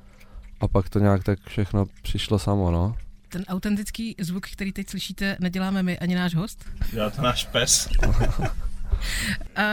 a 0.60 0.68
pak 0.68 0.90
to 0.90 1.00
nějak 1.00 1.24
tak 1.24 1.40
všechno 1.48 1.86
přišlo 2.02 2.40
samo, 2.40 2.72
no. 2.72 2.98
Ten 3.30 3.44
autentický 3.48 4.16
zvuk, 4.20 4.48
který 4.48 4.72
teď 4.72 4.90
slyšíte, 4.90 5.38
neděláme 5.40 5.84
my 5.84 6.00
ani 6.00 6.16
náš 6.16 6.36
host. 6.36 6.66
Dělá 6.92 7.10
to 7.10 7.22
náš 7.22 7.46
pes. 7.46 7.90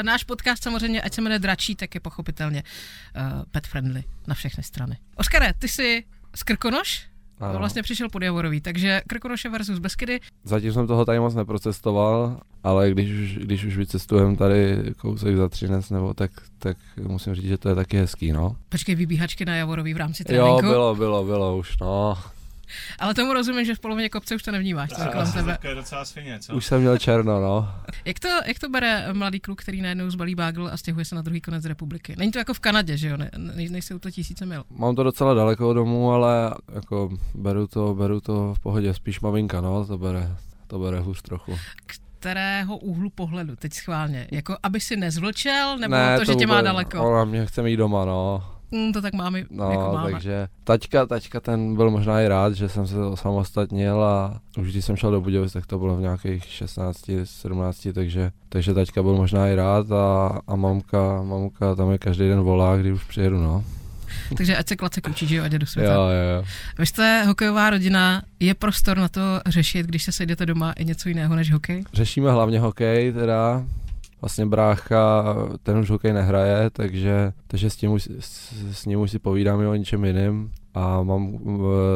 Náš 0.02 0.24
podcast 0.24 0.62
samozřejmě, 0.62 1.02
ať 1.02 1.14
se 1.14 1.20
jmenuje 1.20 1.38
Dračí, 1.38 1.74
tak 1.74 1.94
je 1.94 2.00
pochopitelně 2.00 2.62
uh, 2.62 3.42
pet 3.50 3.66
friendly 3.66 4.04
na 4.26 4.34
všechny 4.34 4.62
strany. 4.62 4.98
Oskare, 5.16 5.52
ty 5.58 5.68
jsi 5.68 6.04
z 6.34 6.42
Krkonoš? 6.42 7.11
Ano. 7.42 7.58
Vlastně 7.58 7.82
přišel 7.82 8.08
pod 8.08 8.22
Javorový, 8.22 8.60
takže 8.60 9.00
Krkonoše 9.06 9.48
versus 9.48 9.78
Beskydy. 9.78 10.20
Zatím 10.44 10.72
jsem 10.72 10.86
toho 10.86 11.04
tady 11.04 11.20
moc 11.20 11.34
neprocestoval, 11.34 12.40
ale 12.64 12.90
když 12.90 13.10
už, 13.20 13.38
když 13.44 13.64
už 13.64 13.76
vycestujem 13.76 14.36
tady 14.36 14.78
kousek 14.96 15.36
za 15.36 15.48
Třinec 15.48 15.90
nebo 15.90 16.14
tak, 16.14 16.30
tak 16.58 16.76
musím 17.06 17.34
říct, 17.34 17.44
že 17.44 17.58
to 17.58 17.68
je 17.68 17.74
taky 17.74 17.96
hezký, 17.96 18.32
no. 18.32 18.56
Počkej, 18.68 18.94
vybíhačky 18.94 19.44
na 19.44 19.56
Javorový 19.56 19.94
v 19.94 19.96
rámci 19.96 20.22
Jo, 20.22 20.26
tréninku. 20.26 20.60
bylo, 20.60 20.94
bylo, 20.94 21.24
bylo 21.24 21.56
už, 21.56 21.78
no. 21.80 22.18
Ale 22.98 23.14
tomu 23.14 23.32
rozumím, 23.32 23.64
že 23.64 23.74
v 23.74 23.80
polovině 23.80 24.08
kopce 24.08 24.34
už 24.34 24.42
to 24.42 24.50
nevnímáš, 24.52 24.90
co 24.90 25.00
se 25.00 25.08
kolem 25.08 25.32
tebe. 25.32 25.58
je 25.68 25.74
docela 25.74 26.04
svině, 26.04 26.38
co? 26.40 26.54
Už 26.54 26.66
jsem 26.66 26.80
měl 26.80 26.98
černo, 26.98 27.40
no. 27.40 27.74
Jak 28.04 28.18
to, 28.20 28.28
jak 28.46 28.58
to 28.58 28.68
bere 28.68 29.12
mladý 29.12 29.40
kluk, 29.40 29.62
který 29.62 29.82
najednou 29.82 30.10
zbalí 30.10 30.34
bágl 30.34 30.68
a 30.72 30.76
stěhuje 30.76 31.04
se 31.04 31.14
na 31.14 31.22
druhý 31.22 31.40
konec 31.40 31.64
republiky? 31.64 32.14
Není 32.18 32.32
to 32.32 32.38
jako 32.38 32.54
v 32.54 32.60
Kanadě, 32.60 32.96
že 32.96 33.08
jo? 33.08 33.16
Ne, 33.16 33.30
ne, 33.36 33.68
nejsou 33.70 33.98
to 33.98 34.10
tisíce 34.10 34.46
mil. 34.46 34.64
Mám 34.70 34.96
to 34.96 35.02
docela 35.02 35.34
daleko 35.34 35.70
od 35.70 35.74
domu, 35.74 36.12
ale 36.12 36.54
jako 36.74 37.10
beru 37.34 37.66
to, 37.66 37.94
beru 37.94 38.20
to 38.20 38.54
v 38.54 38.60
pohodě, 38.60 38.94
spíš 38.94 39.20
maminka, 39.20 39.60
no, 39.60 39.86
to 39.86 39.98
bere, 39.98 40.36
to 40.66 40.78
bere 40.78 41.00
hůř 41.00 41.22
trochu. 41.22 41.58
Kterého 42.18 42.76
úhlu 42.76 43.10
pohledu 43.10 43.56
teď 43.56 43.72
schválně? 43.72 44.26
Jako 44.30 44.56
aby 44.62 44.80
si 44.80 44.96
nezvlčel, 44.96 45.78
nebo 45.78 45.94
ne, 45.94 46.18
to, 46.18 46.24
že 46.24 46.34
tě 46.34 46.46
má 46.46 46.54
vůbec- 46.54 46.64
daleko? 46.64 47.02
Ona 47.10 47.24
mě 47.24 47.46
chce 47.46 47.62
mít 47.62 47.76
doma, 47.76 48.04
no. 48.04 48.51
Mm, 48.72 48.92
to 48.92 49.02
tak 49.02 49.14
máme, 49.14 49.44
No, 49.50 49.70
jako 49.70 49.92
máme. 49.92 50.10
takže 50.12 50.48
taťka, 50.64 51.06
taťka 51.06 51.40
ten 51.40 51.76
byl 51.76 51.90
možná 51.90 52.20
i 52.20 52.28
rád, 52.28 52.54
že 52.54 52.68
jsem 52.68 52.86
se 52.86 52.96
osamostatnil 52.98 54.04
a 54.04 54.40
už 54.58 54.70
když 54.72 54.84
jsem 54.84 54.96
šel 54.96 55.10
do 55.10 55.20
Budějovic, 55.20 55.52
tak 55.52 55.66
to 55.66 55.78
bylo 55.78 55.96
v 55.96 56.00
nějakých 56.00 56.44
16, 56.44 57.10
17, 57.24 57.88
takže, 57.94 58.30
takže 58.48 58.74
taťka 58.74 59.02
byl 59.02 59.14
možná 59.16 59.48
i 59.48 59.54
rád 59.54 59.92
a, 59.92 60.38
a 60.46 60.56
mamka, 60.56 61.22
mamka 61.22 61.74
tam 61.74 61.90
je 61.90 61.98
každý 61.98 62.28
den 62.28 62.40
volá, 62.40 62.76
když 62.76 62.92
už 62.92 63.04
přijedu, 63.04 63.40
no. 63.42 63.64
Takže 64.36 64.56
ať 64.56 64.68
se 64.68 64.76
klace 64.76 65.00
koučí, 65.00 65.26
že 65.26 65.36
jo, 65.36 65.44
ať 65.44 65.50
jde 65.52 65.58
do 65.58 65.66
světa. 65.66 65.92
Jo, 65.92 66.00
jo, 66.00 66.36
jo. 66.38 66.44
Vy 66.78 66.86
jste 66.86 67.24
hokejová 67.24 67.70
rodina, 67.70 68.22
je 68.40 68.54
prostor 68.54 68.98
na 68.98 69.08
to 69.08 69.20
řešit, 69.46 69.86
když 69.86 70.02
se 70.04 70.12
sejdete 70.12 70.46
doma 70.46 70.72
i 70.72 70.84
něco 70.84 71.08
jiného 71.08 71.36
než 71.36 71.52
hokej? 71.52 71.84
Řešíme 71.92 72.30
hlavně 72.30 72.60
hokej 72.60 73.12
teda, 73.12 73.64
vlastně 74.22 74.46
brácha, 74.46 75.24
ten 75.62 75.78
už 75.78 75.90
hokej 75.90 76.12
nehraje, 76.12 76.70
takže, 76.70 77.32
takže 77.46 77.70
s, 77.70 77.76
tím 77.76 77.92
už, 77.92 78.08
s, 78.20 78.52
s 78.72 78.86
ním 78.86 79.00
už 79.00 79.10
si 79.10 79.18
povídáme 79.18 79.68
o 79.68 79.74
ničem 79.74 80.04
jiném 80.04 80.50
a 80.74 81.02
mám, 81.02 81.38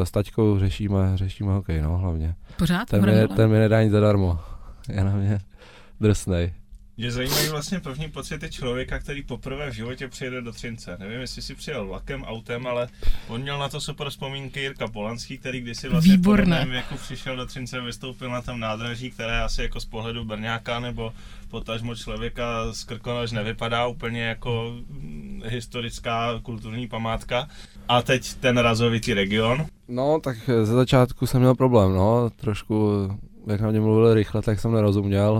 eh, 0.01 0.05
s 0.05 0.11
taťkou 0.11 0.59
řešíme, 0.59 1.11
řešíme 1.15 1.53
hokej, 1.53 1.81
no 1.81 1.97
hlavně. 1.97 2.35
Pořád? 2.57 2.89
Ten 2.89 3.01
mi, 3.01 3.11
Hromile? 3.11 3.35
ten 3.35 3.49
mi 3.49 3.59
nedá 3.59 3.83
nic 3.83 3.91
zadarmo. 3.91 4.39
Je 4.89 5.03
na 5.03 5.15
mě 5.15 5.39
drsnej. 5.99 6.53
Mě 6.99 7.11
zajímají 7.11 7.49
vlastně 7.49 7.79
první 7.79 8.09
pocity 8.09 8.49
člověka, 8.49 8.99
který 8.99 9.23
poprvé 9.23 9.69
v 9.71 9.73
životě 9.73 10.07
přijede 10.07 10.41
do 10.41 10.51
Třince. 10.51 10.97
Nevím, 10.99 11.19
jestli 11.19 11.41
si 11.41 11.55
přijel 11.55 11.87
vlakem, 11.87 12.23
autem, 12.23 12.67
ale 12.67 12.87
on 13.27 13.41
měl 13.41 13.59
na 13.59 13.69
to 13.69 13.81
super 13.81 14.09
vzpomínky 14.09 14.59
Jirka 14.59 14.87
Polanský, 14.87 15.37
který 15.37 15.61
kdysi 15.61 15.89
vlastně 15.89 16.11
Výborné. 16.13 16.43
v 16.43 16.47
podobném 16.47 16.69
věku 16.69 16.95
přišel 16.95 17.35
do 17.35 17.45
Třince, 17.45 17.81
vystoupil 17.81 18.29
na 18.29 18.41
tom 18.41 18.59
nádraží, 18.59 19.11
které 19.11 19.41
asi 19.41 19.61
jako 19.61 19.79
z 19.79 19.85
pohledu 19.85 20.25
Brňáka 20.25 20.79
nebo 20.79 21.13
potažmo 21.49 21.95
člověka 21.95 22.73
z 22.73 22.83
Krkonoš 22.83 23.31
nevypadá 23.31 23.87
úplně 23.87 24.23
jako 24.23 24.75
mm, 24.89 25.41
historická 25.45 26.39
kulturní 26.43 26.87
památka. 26.87 27.47
A 27.87 28.01
teď 28.01 28.33
ten 28.33 28.57
razovitý 28.57 29.13
region. 29.13 29.65
No, 29.87 30.19
tak 30.23 30.37
ze 30.47 30.73
začátku 30.73 31.27
jsem 31.27 31.39
měl 31.41 31.55
problém, 31.55 31.93
no, 31.93 32.29
trošku, 32.29 32.91
jak 33.47 33.61
na 33.61 33.71
mě 33.71 33.79
mluvili 33.79 34.13
rychle, 34.13 34.41
tak 34.41 34.59
jsem 34.59 34.71
nerozuměl. 34.71 35.39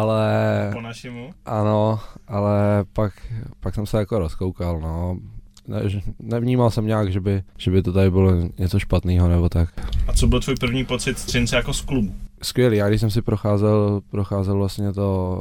Ale 0.00 0.70
Po 0.72 0.80
našemu? 0.80 1.30
ano, 1.46 2.00
ale 2.28 2.84
pak, 2.92 3.12
pak 3.60 3.74
jsem 3.74 3.86
se 3.86 3.98
jako 3.98 4.18
rozkoukal, 4.18 4.80
no. 4.80 5.18
Ne, 5.68 5.80
nevnímal 6.20 6.70
jsem 6.70 6.86
nějak, 6.86 7.12
že 7.12 7.20
by, 7.20 7.42
že 7.58 7.70
by 7.70 7.82
to 7.82 7.92
tady 7.92 8.10
bylo 8.10 8.32
něco 8.58 8.78
špatného 8.78 9.28
nebo 9.28 9.48
tak. 9.48 9.68
A 10.08 10.12
co 10.12 10.26
byl 10.26 10.40
tvůj 10.40 10.56
první 10.60 10.84
pocit 10.84 11.18
z 11.18 11.24
Třince 11.24 11.56
jako 11.56 11.72
z 11.72 11.80
klubu? 11.80 12.14
Skvělý, 12.42 12.76
já 12.76 12.88
když 12.88 13.00
jsem 13.00 13.10
si 13.10 13.22
procházel, 13.22 14.00
procházel 14.10 14.56
vlastně 14.56 14.92
to, 14.92 15.38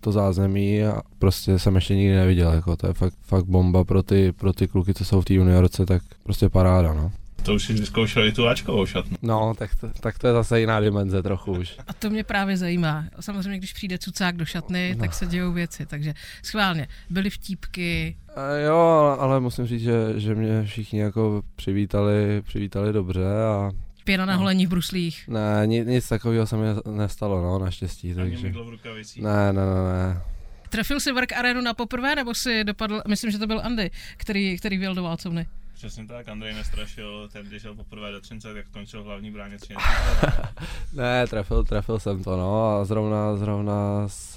to 0.00 0.12
zázemí 0.12 0.84
a 0.84 1.02
prostě 1.18 1.58
jsem 1.58 1.74
ještě 1.74 1.96
nikdy 1.96 2.14
neviděl, 2.14 2.52
jako 2.52 2.76
to 2.76 2.86
je 2.86 2.92
fakt, 2.92 3.14
fakt 3.22 3.44
bomba 3.44 3.84
pro 3.84 4.02
ty, 4.02 4.32
pro 4.32 4.52
ty 4.52 4.68
kluky, 4.68 4.94
co 4.94 5.04
jsou 5.04 5.20
v 5.20 5.24
té 5.24 5.34
juniorce, 5.34 5.86
tak 5.86 6.02
prostě 6.22 6.48
paráda, 6.48 6.92
no. 6.92 7.10
To 7.42 7.54
už 7.54 7.64
jsi 7.66 7.72
vyzkoušel 7.72 8.26
i 8.26 8.32
tu 8.32 8.48
Ačkovou 8.48 8.86
šatnu. 8.86 9.16
No, 9.22 9.54
tak 9.58 9.70
to, 9.74 9.88
tak 10.00 10.18
to 10.18 10.26
je 10.26 10.32
zase 10.32 10.60
jiná 10.60 10.80
dimenze 10.80 11.22
trochu 11.22 11.52
už. 11.52 11.74
A 11.88 11.92
to 11.92 12.10
mě 12.10 12.24
právě 12.24 12.56
zajímá. 12.56 13.04
Samozřejmě, 13.20 13.58
když 13.58 13.72
přijde 13.72 13.98
cucák 13.98 14.36
do 14.36 14.44
šatny, 14.44 14.94
No. 14.96 15.00
tak 15.00 15.14
se 15.14 15.26
dějou 15.26 15.52
věci. 15.52 15.86
Takže 15.86 16.14
schválně, 16.42 16.88
byly 17.10 17.30
vtípky, 17.30 18.16
A 18.36 18.54
jo, 18.66 19.16
ale 19.20 19.40
musím 19.40 19.66
říct, 19.66 19.82
že, 19.82 19.92
že 20.16 20.34
mě 20.34 20.62
všichni 20.64 20.98
jako 21.00 21.42
přivítali, 21.56 22.42
přivítali 22.46 22.92
dobře 22.92 23.24
a 23.48 23.70
pěna 24.04 24.26
na 24.26 24.32
No. 24.32 24.38
holení 24.38 24.66
v 24.66 24.70
bruslích. 24.70 25.28
ne, 25.28 25.62
nic, 25.66 25.86
nic 25.88 26.08
takového 26.08 26.46
se 26.46 26.56
mi 26.56 26.64
nestalo, 26.90 27.42
no, 27.42 27.58
naštěstí, 27.58 28.06
Ani 28.08 28.14
takže. 28.16 28.46
mydlo 28.46 28.64
v 28.64 28.68
rukavicích. 28.68 29.22
Ne, 29.22 29.52
ne, 29.52 29.66
ne, 29.66 29.92
ne. 29.92 30.20
Trefil 30.68 31.00
si 31.00 31.12
Work 31.12 31.32
Arenu 31.32 31.60
na 31.60 31.74
poprvé, 31.74 32.14
nebo 32.14 32.34
si 32.34 32.64
dopadl, 32.64 33.02
myslím, 33.08 33.30
že 33.30 33.38
to 33.38 33.46
byl 33.46 33.60
Andy, 33.64 33.90
který, 34.16 34.58
který 34.58 34.78
vyjel 34.78 34.94
do 34.94 35.02
válcovny. 35.02 35.46
Přesně 35.78 36.06
tak, 36.06 36.28
Andrej 36.28 36.54
nestrašil, 36.54 37.28
ten 37.32 37.46
když 37.46 37.62
šel 37.62 37.74
poprvé 37.74 38.12
do 38.12 38.20
Třince, 38.20 38.54
tak 38.54 38.66
skončil 38.66 39.02
v 39.02 39.06
hlavní 39.06 39.30
bráně 39.30 39.58
Třince. 39.58 39.84
Ne, 40.92 41.26
trefil, 41.26 41.64
trefil 41.64 41.98
jsem 41.98 42.24
to, 42.24 42.36
no 42.36 42.68
a 42.68 42.84
zrovna, 42.84 43.36
zrovna 43.36 44.08
s, 44.08 44.36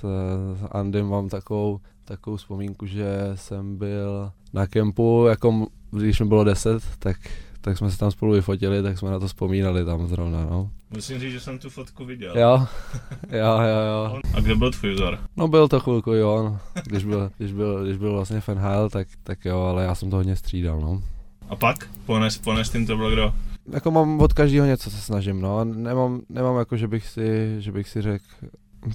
s 0.55 0.67
Andym 0.71 1.05
mám 1.05 1.29
takovou, 1.29 1.79
takovou 2.05 2.37
vzpomínku, 2.37 2.85
že 2.85 3.31
jsem 3.35 3.77
byl 3.77 4.31
na 4.53 4.67
kempu, 4.67 5.25
jako 5.29 5.67
když 5.91 6.19
mi 6.19 6.25
bylo 6.25 6.43
10, 6.43 6.83
tak, 6.99 7.17
tak 7.61 7.77
jsme 7.77 7.91
se 7.91 7.97
tam 7.97 8.11
spolu 8.11 8.33
vyfotili, 8.33 8.83
tak 8.83 8.97
jsme 8.97 9.11
na 9.11 9.19
to 9.19 9.27
vzpomínali 9.27 9.85
tam 9.85 10.07
zrovna, 10.07 10.45
no. 10.45 10.69
Musím 10.89 11.19
říct, 11.19 11.31
že 11.31 11.39
jsem 11.39 11.59
tu 11.59 11.69
fotku 11.69 12.05
viděl. 12.05 12.37
Jo, 12.37 12.67
jo, 13.31 13.61
jo, 13.61 13.81
jo. 13.87 14.19
A 14.33 14.39
kde 14.39 14.55
byl 14.55 14.71
tvůj 14.71 14.93
vzor? 14.93 15.19
No 15.37 15.47
byl 15.47 15.67
to 15.67 15.79
chvilku, 15.79 16.13
jo, 16.13 16.43
no. 16.43 16.81
když 16.85 17.03
byl, 17.05 17.31
když 17.37 17.51
byl, 17.51 17.83
když 17.83 17.97
byl 17.97 18.13
vlastně 18.13 18.41
Fenheil, 18.41 18.89
tak, 18.89 19.07
tak 19.23 19.45
jo, 19.45 19.61
ale 19.61 19.83
já 19.83 19.95
jsem 19.95 20.09
to 20.09 20.15
hodně 20.15 20.35
střídal, 20.35 20.81
no. 20.81 21.01
A 21.51 21.55
pak? 21.55 21.89
Pones, 22.05 22.37
pones 22.37 22.69
tím 22.69 22.85
to 22.85 22.97
bylo 22.97 23.11
kdo? 23.11 23.33
Jako 23.73 23.91
mám 23.91 24.19
od 24.19 24.33
každého 24.33 24.65
něco 24.65 24.89
se 24.91 24.97
snažím, 24.97 25.41
no. 25.41 25.65
Nemám, 25.65 26.21
nemám 26.29 26.57
jako, 26.57 26.77
že 26.77 26.87
bych 26.87 27.07
si, 27.07 27.55
že 27.59 27.71
bych 27.71 27.89
si 27.89 28.01
řekl, 28.01 28.25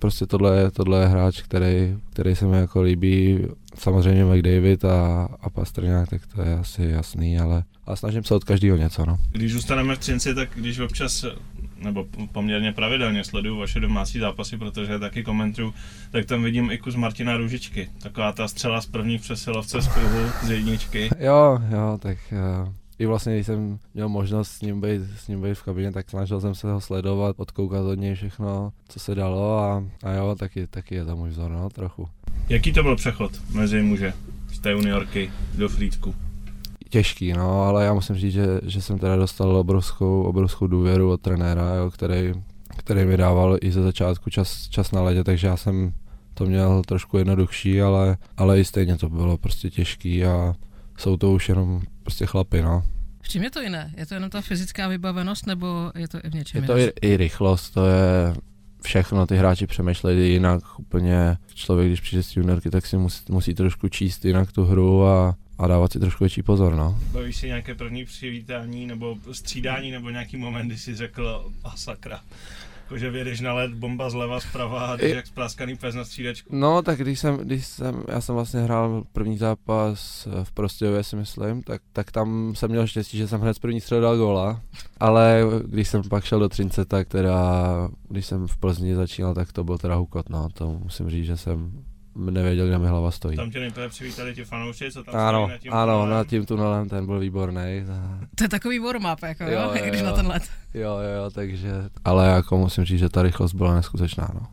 prostě 0.00 0.26
tohle 0.26 0.58
je, 0.58 0.70
tohle 0.70 1.00
je 1.00 1.06
hráč, 1.06 1.42
který, 1.42 1.96
který 2.10 2.36
se 2.36 2.46
mi 2.46 2.56
jako 2.56 2.82
líbí. 2.82 3.46
Samozřejmě 3.78 4.24
McDavid 4.24 4.84
a, 4.84 5.28
a 5.40 5.50
Pastrňák, 5.50 6.08
tak 6.08 6.26
to 6.26 6.42
je 6.42 6.58
asi 6.58 6.82
jasný, 6.82 7.38
ale, 7.38 7.64
ale 7.86 7.96
snažím 7.96 8.24
se 8.24 8.34
od 8.34 8.44
každého 8.44 8.76
něco, 8.76 9.06
no. 9.06 9.18
Když 9.32 9.52
zůstaneme 9.52 9.96
v 9.96 9.98
Třinci, 9.98 10.34
tak 10.34 10.48
když 10.54 10.78
občas 10.78 11.24
nebo 11.80 12.06
poměrně 12.32 12.72
pravidelně 12.72 13.24
sleduju 13.24 13.58
vaše 13.58 13.80
domácí 13.80 14.18
zápasy, 14.18 14.56
protože 14.56 14.92
je 14.92 14.98
taky 14.98 15.22
komentuju, 15.22 15.74
tak 16.10 16.24
tam 16.24 16.42
vidím 16.42 16.70
i 16.70 16.78
kus 16.78 16.94
Martina 16.94 17.36
Růžičky. 17.36 17.88
Taková 18.02 18.32
ta 18.32 18.48
střela 18.48 18.80
z 18.80 18.86
první 18.86 19.18
přesilovce 19.18 19.82
z 19.82 19.88
kruhu 19.88 20.30
z 20.42 20.50
jedničky. 20.50 21.10
Jo, 21.18 21.58
jo, 21.70 21.98
tak 22.02 22.18
uh, 22.32 22.72
i 22.98 23.06
vlastně, 23.06 23.34
když 23.34 23.46
jsem 23.46 23.78
měl 23.94 24.08
možnost 24.08 24.48
s 24.48 24.60
ním 24.60 24.80
být, 24.80 25.02
s 25.16 25.28
ním 25.28 25.42
být 25.42 25.54
v 25.54 25.62
kabině, 25.62 25.92
tak 25.92 26.10
snažil 26.10 26.40
jsem 26.40 26.54
se 26.54 26.72
ho 26.72 26.80
sledovat, 26.80 27.36
odkoukat 27.38 27.84
od 27.84 27.94
něj 27.94 28.14
všechno, 28.14 28.72
co 28.88 29.00
se 29.00 29.14
dalo 29.14 29.58
a, 29.58 29.84
a 30.02 30.12
jo, 30.12 30.34
taky, 30.38 30.66
taky 30.66 30.94
je 30.94 31.04
to 31.04 31.16
můj 31.16 31.30
vzor, 31.30 31.50
no, 31.50 31.70
trochu. 31.70 32.08
Jaký 32.48 32.72
to 32.72 32.82
byl 32.82 32.96
přechod 32.96 33.32
mezi 33.54 33.82
muže 33.82 34.12
z 34.52 34.58
té 34.58 34.70
juniorky 34.70 35.30
do 35.54 35.68
Frýdku? 35.68 36.14
Těžký, 36.88 37.32
no, 37.32 37.62
ale 37.62 37.84
já 37.84 37.94
musím 37.94 38.16
říct, 38.16 38.32
že, 38.32 38.60
že 38.62 38.82
jsem 38.82 38.98
teda 38.98 39.16
dostal 39.16 39.56
obrovskou, 39.56 40.22
obrovskou 40.22 40.66
důvěru 40.66 41.10
od 41.10 41.20
trenéra, 41.20 41.74
jo, 41.74 41.90
který, 41.90 42.32
který 42.76 43.04
mi 43.04 43.16
dával 43.16 43.58
i 43.60 43.72
ze 43.72 43.82
začátku 43.82 44.30
čas, 44.30 44.68
čas 44.68 44.92
na 44.92 45.02
ledě, 45.02 45.24
takže 45.24 45.46
já 45.46 45.56
jsem 45.56 45.92
to 46.34 46.46
měl 46.46 46.82
trošku 46.86 47.18
jednodušší, 47.18 47.82
ale, 47.82 48.16
ale 48.36 48.60
i 48.60 48.64
stejně 48.64 48.96
to 48.96 49.08
bylo 49.08 49.38
prostě 49.38 49.70
těžký 49.70 50.24
a 50.24 50.54
jsou 50.98 51.16
to 51.16 51.32
už 51.32 51.48
jenom 51.48 51.82
prostě 52.02 52.26
chlapy, 52.26 52.62
no. 52.62 52.82
V 53.22 53.28
čem 53.28 53.42
je 53.42 53.50
to 53.50 53.60
jiné? 53.60 53.94
Je 53.96 54.06
to 54.06 54.14
jenom 54.14 54.30
ta 54.30 54.40
fyzická 54.40 54.88
vybavenost, 54.88 55.46
nebo 55.46 55.92
je 55.94 56.08
to 56.08 56.18
i 56.24 56.30
v 56.30 56.34
něčem 56.34 56.62
Je 56.62 56.66
to 56.66 56.78
i, 56.78 56.92
i 57.02 57.16
rychlost, 57.16 57.70
to 57.70 57.86
je 57.86 58.34
všechno, 58.82 59.26
ty 59.26 59.36
hráči 59.36 59.66
přemýšlejí 59.66 60.32
jinak 60.32 60.78
úplně. 60.78 61.36
Člověk, 61.54 61.88
když 61.88 62.00
přijde 62.00 62.22
z 62.22 62.36
juniorky, 62.36 62.70
tak 62.70 62.86
si 62.86 62.96
musí, 62.96 63.24
musí 63.28 63.54
trošku 63.54 63.88
číst 63.88 64.24
jinak 64.24 64.52
tu 64.52 64.64
hru 64.64 65.06
a, 65.06 65.36
a 65.58 65.66
dávat 65.66 65.92
si 65.92 66.00
trošku 66.00 66.24
větší 66.24 66.42
pozor, 66.42 66.74
no. 66.74 66.98
Bavíš 67.12 67.36
si 67.36 67.46
nějaké 67.46 67.74
první 67.74 68.04
přivítání 68.04 68.86
nebo 68.86 69.16
střídání 69.32 69.90
nebo 69.90 70.10
nějaký 70.10 70.36
moment, 70.36 70.66
kdy 70.66 70.78
jsi 70.78 70.94
řekl, 70.94 71.50
a 71.64 71.76
sakra, 71.76 72.20
Jakože 72.86 73.10
vědeš 73.10 73.40
na 73.40 73.54
led, 73.54 73.74
bomba 73.74 74.10
zleva, 74.10 74.40
zprava 74.40 74.86
a 74.86 74.96
jdeš 74.96 75.16
jak 75.16 75.26
spráskaný 75.26 75.76
pes 75.76 75.94
na 75.94 76.04
střídačku. 76.04 76.56
No, 76.56 76.82
tak 76.82 76.98
když 76.98 77.18
jsem, 77.18 77.36
když 77.36 77.66
jsem, 77.66 78.04
já 78.08 78.20
jsem 78.20 78.34
vlastně 78.34 78.60
hrál 78.60 79.04
první 79.12 79.38
zápas 79.38 80.28
v 80.42 80.52
Prostějově, 80.52 81.04
si 81.04 81.16
myslím, 81.16 81.62
tak, 81.62 81.82
tak 81.92 82.12
tam 82.12 82.52
jsem 82.54 82.70
měl 82.70 82.86
štěstí, 82.86 83.18
že 83.18 83.28
jsem 83.28 83.40
hned 83.40 83.54
z 83.54 83.58
první 83.58 83.80
střely 83.80 84.00
dal 84.00 84.16
góla, 84.16 84.60
ale 85.00 85.42
když 85.64 85.88
jsem 85.88 86.02
pak 86.02 86.24
šel 86.24 86.40
do 86.40 86.48
Třince, 86.48 86.84
tak 86.84 87.08
teda, 87.08 87.66
když 88.08 88.26
jsem 88.26 88.46
v 88.46 88.56
Plzni 88.56 88.94
začínal, 88.94 89.34
tak 89.34 89.52
to 89.52 89.64
byl 89.64 89.78
teda 89.78 89.94
hukot, 89.94 90.28
no, 90.28 90.48
to 90.52 90.70
musím 90.82 91.10
říct, 91.10 91.26
že 91.26 91.36
jsem 91.36 91.72
nevěděl, 92.16 92.66
kde 92.66 92.78
mi 92.78 92.86
hlava 92.86 93.10
stojí. 93.10 93.36
Tam 93.36 93.50
tě 93.50 93.60
nejprve 93.60 93.88
přivítali 93.88 94.34
ti 94.34 94.44
fanoušci, 94.44 94.90
co 94.92 95.04
tam 95.04 95.14
Ano, 95.16 95.38
stojí 95.44 95.52
na 95.52 95.58
tím 95.58 95.72
ano, 95.72 95.92
tunelem. 95.92 96.10
nad 96.10 96.26
tím 96.26 96.46
tunelem 96.46 96.88
ten 96.88 97.06
byl 97.06 97.18
výborný. 97.18 97.84
To 98.34 98.44
je 98.44 98.48
takový 98.48 98.80
warm-up, 98.80 99.26
jako, 99.26 99.44
jo, 99.44 99.50
Jo, 99.50 99.72
když 99.88 100.00
jo. 100.00 100.06
na 100.06 100.12
ten 100.12 100.26
let. 100.26 100.42
Jo, 100.74 100.82
jo, 100.98 101.22
jo, 101.24 101.30
takže, 101.30 101.70
ale 102.04 102.26
jako 102.28 102.58
musím 102.58 102.84
říct, 102.84 102.98
že 102.98 103.08
ta 103.08 103.22
rychlost 103.22 103.52
byla 103.52 103.74
neskutečná, 103.74 104.28
no. 104.34 104.46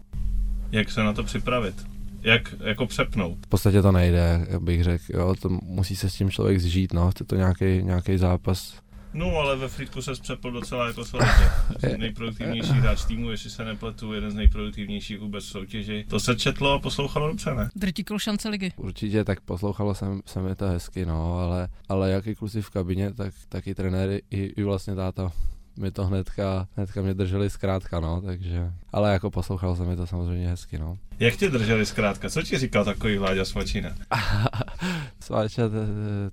Jak 0.71 0.91
se 0.91 1.03
na 1.03 1.13
to 1.13 1.23
připravit? 1.23 1.75
Jak 2.21 2.55
jako 2.63 2.85
přepnout? 2.87 3.37
V 3.45 3.47
podstatě 3.47 3.81
to 3.81 3.91
nejde, 3.91 4.45
jak 4.49 4.61
bych 4.61 4.83
řekl, 4.83 5.03
jo, 5.09 5.35
to 5.41 5.49
musí 5.49 5.95
se 5.95 6.09
s 6.09 6.15
tím 6.15 6.31
člověk 6.31 6.59
zžít, 6.59 6.93
no, 6.93 7.11
chce 7.11 7.23
to 7.23 7.35
nějaký, 7.35 7.83
nějaký 7.83 8.17
zápas. 8.17 8.82
No, 9.13 9.37
ale 9.37 9.55
ve 9.55 9.67
Frýdku 9.67 10.01
se 10.01 10.11
přepl 10.11 10.51
docela 10.51 10.87
jako 10.87 11.05
solidně. 11.05 11.49
Nejproduktivnější 11.97 12.71
hráč 12.71 13.05
týmu, 13.05 13.31
jestli 13.31 13.49
se 13.49 13.65
nepletu, 13.65 14.13
jeden 14.13 14.31
z 14.31 14.35
nejproduktivnějších 14.35 15.19
vůbec 15.19 15.45
v 15.45 15.49
soutěži. 15.49 16.05
To 16.09 16.19
se 16.19 16.35
četlo 16.35 16.71
a 16.71 16.79
poslouchalo 16.79 17.27
dobře, 17.27 17.55
ne? 17.55 17.69
Drtikl 17.75 18.19
šance 18.19 18.49
ligy. 18.49 18.71
Určitě, 18.77 19.23
tak 19.23 19.41
poslouchalo 19.41 19.95
jsem, 19.95 20.21
se 20.25 20.41
mi 20.41 20.55
to 20.55 20.67
hezky, 20.67 21.05
no, 21.05 21.39
ale, 21.39 21.67
ale 21.89 22.11
jak 22.11 22.27
i 22.27 22.35
kluci 22.35 22.61
v 22.61 22.69
kabině, 22.69 23.13
tak, 23.13 23.33
tak 23.49 23.67
i 23.67 23.75
trenéry, 23.75 24.21
i, 24.31 24.37
i 24.37 24.63
vlastně 24.63 24.95
táta 24.95 25.31
mi 25.79 25.91
to 25.91 26.05
hnedka, 26.05 26.67
hnedka 26.75 27.01
mě 27.01 27.13
drželi 27.13 27.49
zkrátka, 27.49 27.99
no, 27.99 28.21
takže, 28.21 28.71
ale 28.91 29.13
jako 29.13 29.31
poslouchalo 29.31 29.75
se 29.75 29.83
mi 29.83 29.95
to 29.95 30.07
samozřejmě 30.07 30.49
hezky, 30.49 30.77
no. 30.77 30.97
Jak 31.19 31.35
tě 31.35 31.49
drželi 31.49 31.85
zkrátka? 31.85 32.29
Co 32.29 32.41
ti 32.41 32.57
říkal 32.57 32.85
takový 32.85 33.17
Vláďa 33.17 33.45
Svačina? 33.45 33.89
Sváča 35.19 35.69
ten, 35.69 35.87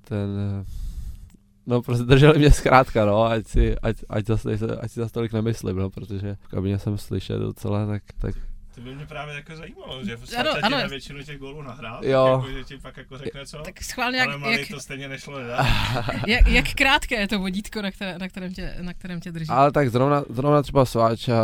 ten, 0.08 0.28
no 1.70 1.82
prostě 1.82 2.04
drželi 2.04 2.38
mě 2.38 2.50
zkrátka, 2.50 3.04
no, 3.04 3.24
ať 3.24 3.46
si, 3.46 3.76
ať, 3.82 3.96
ať, 4.08 4.26
zase, 4.26 4.52
ať 4.80 4.90
si 4.90 5.00
zase 5.00 5.12
tolik 5.12 5.32
nemyslím, 5.32 5.76
no, 5.76 5.90
protože 5.90 6.36
v 6.40 6.48
kabině 6.48 6.78
jsem 6.78 6.98
slyšel 6.98 7.38
docela, 7.38 7.86
tak, 7.86 8.02
tak 8.20 8.34
To 8.74 8.80
by 8.80 8.94
mě 8.94 9.06
právě 9.06 9.34
jako 9.34 9.56
zajímalo, 9.56 10.04
že 10.04 10.14
Ano, 10.14 10.26
Svača 10.26 10.56
ti 10.56 10.62
ano. 10.62 10.78
na 10.78 10.86
většinu 10.86 11.22
těch 11.22 11.38
gólů 11.38 11.62
nahrál, 11.62 12.04
Jo. 12.04 12.24
tak 12.24 12.48
jako, 12.48 12.58
že 12.58 12.64
ti 12.64 12.78
pak 12.78 12.96
jako 12.96 13.18
řekne 13.18 13.46
co? 13.46 13.58
Tak 13.58 13.82
schválně, 13.82 14.22
ale 14.22 14.32
jak, 14.32 14.40
malý 14.40 14.58
jak, 14.58 14.68
to 14.68 14.80
stejně 14.80 15.08
nešlo 15.08 15.38
nedá. 15.38 15.66
jak, 16.26 16.46
jak 16.48 16.64
krátké 16.74 17.20
je 17.20 17.28
to 17.28 17.38
vodítko, 17.38 17.82
na, 17.82 17.90
které, 17.90 18.18
na, 18.18 18.28
kterém, 18.28 18.54
tě, 18.54 18.74
na 18.80 18.94
kterém 18.94 19.20
tě 19.20 19.32
drží. 19.32 19.48
Ale 19.48 19.72
tak 19.72 19.90
zrovna, 19.90 20.24
zrovna 20.28 20.62
třeba 20.62 20.84
Sváča, 20.84 21.42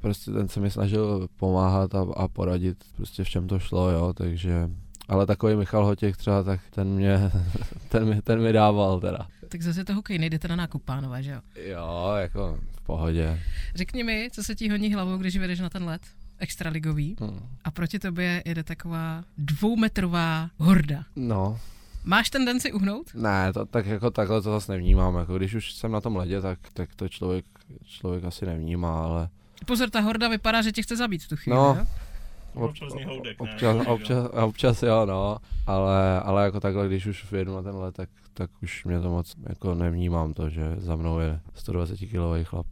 prostě 0.00 0.30
ten 0.30 0.48
se 0.48 0.60
mi 0.60 0.70
snažil 0.70 1.28
pomáhat 1.36 1.94
a, 1.94 2.06
a 2.16 2.28
poradit 2.28 2.76
prostě 2.96 3.24
v 3.24 3.28
čem 3.28 3.48
to 3.48 3.58
šlo, 3.58 3.90
jo, 3.90 4.12
takže 4.12 4.70
ale 5.10 5.26
takový 5.26 5.56
Michal 5.56 5.84
Hotěch 5.84 6.16
třeba, 6.16 6.42
tak 6.42 6.60
ten 6.70 6.88
mě, 6.88 7.30
ten 7.88 8.04
mi, 8.08 8.22
ten 8.22 8.42
mi 8.42 8.52
dával 8.52 9.00
teda. 9.00 9.26
Tak 9.50 9.62
zase 9.62 9.84
to 9.84 9.94
hokej, 9.94 10.18
nejdete 10.18 10.48
na 10.48 10.56
nákup, 10.56 10.82
pánové, 10.84 11.22
že 11.22 11.30
jo? 11.30 11.40
Jo, 11.64 12.12
jako 12.20 12.58
v 12.72 12.80
pohodě. 12.80 13.40
Řekni 13.74 14.04
mi, 14.04 14.28
co 14.32 14.42
se 14.42 14.54
ti 14.54 14.68
honí 14.70 14.94
hlavou, 14.94 15.16
když 15.18 15.36
vedeš 15.36 15.60
na 15.60 15.68
ten 15.70 15.84
let? 15.84 16.02
Extraligový. 16.38 17.16
Hm. 17.20 17.40
A 17.64 17.70
proti 17.70 17.98
tobě 17.98 18.42
jede 18.46 18.62
taková 18.64 19.24
dvoumetrová 19.38 20.50
horda. 20.58 21.04
No, 21.16 21.60
Máš 22.04 22.30
tendenci 22.30 22.72
uhnout? 22.72 23.14
ne, 23.14 23.52
to, 23.52 23.66
tak 23.66 23.86
jako 23.86 24.10
takhle 24.10 24.42
to 24.42 24.50
zase 24.52 24.72
nevnímám, 24.72 25.14
jako 25.16 25.36
když 25.36 25.54
už 25.54 25.72
jsem 25.72 25.92
na 25.92 26.00
tom 26.00 26.16
ledě, 26.16 26.40
tak, 26.40 26.58
tak 26.72 26.94
to 26.94 27.08
člověk, 27.08 27.44
člověk 27.84 28.24
asi 28.24 28.46
nevnímá, 28.46 29.04
ale 29.04 29.28
Pozor, 29.66 29.90
ta 29.90 30.00
horda 30.00 30.28
vypadá, 30.28 30.62
že 30.62 30.72
tě 30.72 30.82
chce 30.82 30.96
zabít 30.96 31.22
v 31.24 31.28
tu 31.28 31.36
chvíli, 31.36 31.56
No. 31.58 31.76
jo? 31.78 31.86
Ob, 32.54 32.78
Plzní 32.78 33.04
houdek, 33.04 33.40
ne? 33.40 33.50
občas, 33.50 33.86
občas, 33.86 34.26
občas 34.32 34.82
jo, 34.82 35.06
no, 35.06 35.36
ale, 35.66 36.20
ale 36.20 36.44
jako 36.44 36.60
takhle, 36.60 36.86
když 36.86 37.06
už 37.06 37.32
vyjedu 37.32 37.54
na 37.54 37.62
ten 37.62 37.74
let, 37.74 37.94
tak, 37.96 38.08
tak 38.34 38.50
už 38.62 38.84
mě 38.84 39.00
to 39.00 39.10
moc 39.10 39.34
jako 39.48 39.74
nevnímám 39.74 40.34
to, 40.34 40.50
že 40.50 40.74
za 40.76 40.96
mnou 40.96 41.18
je 41.18 41.40
120 41.54 41.96
kilový 41.96 42.44
chlap. 42.44 42.66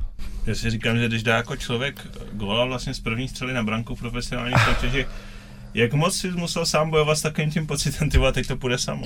Já 0.47 0.54
si 0.54 0.70
říkám, 0.70 0.99
že 0.99 1.08
když 1.08 1.23
dá 1.23 1.37
jako 1.37 1.56
člověk 1.56 2.06
góla 2.32 2.64
vlastně 2.64 2.94
z 2.94 3.00
první 3.00 3.28
střely 3.28 3.52
na 3.52 3.62
branku 3.62 3.94
v 3.94 3.99
profesionální 3.99 4.54
soutěži, 4.64 5.06
jak 5.75 5.92
moc 5.92 6.16
si 6.16 6.30
musel 6.30 6.66
sám 6.66 6.90
bojovat 6.90 7.18
s 7.18 7.23
takovým 7.23 7.50
tím 7.50 7.66
pocitem, 7.66 8.11
ty 8.11 8.18
teď 8.32 8.47
to 8.47 8.56
půjde 8.56 8.78
samo? 8.78 9.02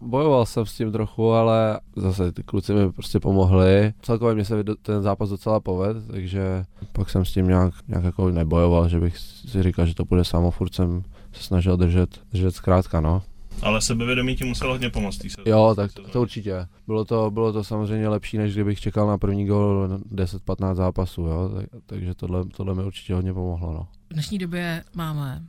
Bojoval 0.00 0.46
jsem 0.46 0.66
s 0.66 0.74
tím 0.76 0.92
trochu, 0.92 1.30
ale 1.32 1.80
zase 1.96 2.32
ty 2.32 2.42
kluci 2.42 2.74
mi 2.74 2.92
prostě 2.92 3.20
pomohli. 3.20 3.92
Celkově 4.02 4.34
mě 4.34 4.44
se 4.44 4.64
ten 4.82 5.02
zápas 5.02 5.28
docela 5.30 5.60
poved, 5.60 5.96
takže 6.10 6.64
pak 6.92 7.10
jsem 7.10 7.24
s 7.24 7.32
tím 7.32 7.48
nějak, 7.48 7.74
nějak 7.88 8.04
jako 8.04 8.30
nebojoval, 8.30 8.88
že 8.88 9.00
bych 9.00 9.18
si 9.18 9.62
říkal, 9.62 9.86
že 9.86 9.94
to 9.94 10.04
bude 10.04 10.24
samo, 10.24 10.50
furt 10.50 10.74
jsem 10.74 11.02
se 11.32 11.42
snažil 11.42 11.76
držet, 11.76 12.20
držet 12.32 12.54
zkrátka, 12.54 13.00
no. 13.00 13.22
Ale 13.62 13.80
sebevědomí 13.82 14.36
ti 14.36 14.44
muselo 14.44 14.72
hodně 14.72 14.90
pomoct. 14.90 15.18
tý 15.18 15.30
se- 15.30 15.42
Jo, 15.46 15.72
tak 15.76 15.90
sezóně. 15.92 16.12
to 16.12 16.20
určitě. 16.20 16.66
Bylo 16.86 17.04
to, 17.04 17.30
bylo 17.30 17.52
to 17.52 17.64
samozřejmě 17.64 18.08
lepší, 18.08 18.38
než 18.38 18.52
kdybych 18.54 18.80
čekal 18.80 19.06
na 19.06 19.18
první 19.18 19.46
gol 19.46 19.88
10-15 20.12 20.74
zápasů, 20.74 21.22
jo. 21.22 21.50
Tak, 21.54 21.66
takže 21.86 22.14
tohle, 22.14 22.44
tohle 22.56 22.74
mi 22.74 22.84
určitě 22.84 23.14
hodně 23.14 23.34
pomohlo, 23.34 23.72
no. 23.72 23.86
V 24.10 24.12
dnešní 24.14 24.38
době 24.38 24.84
máme 24.94 25.42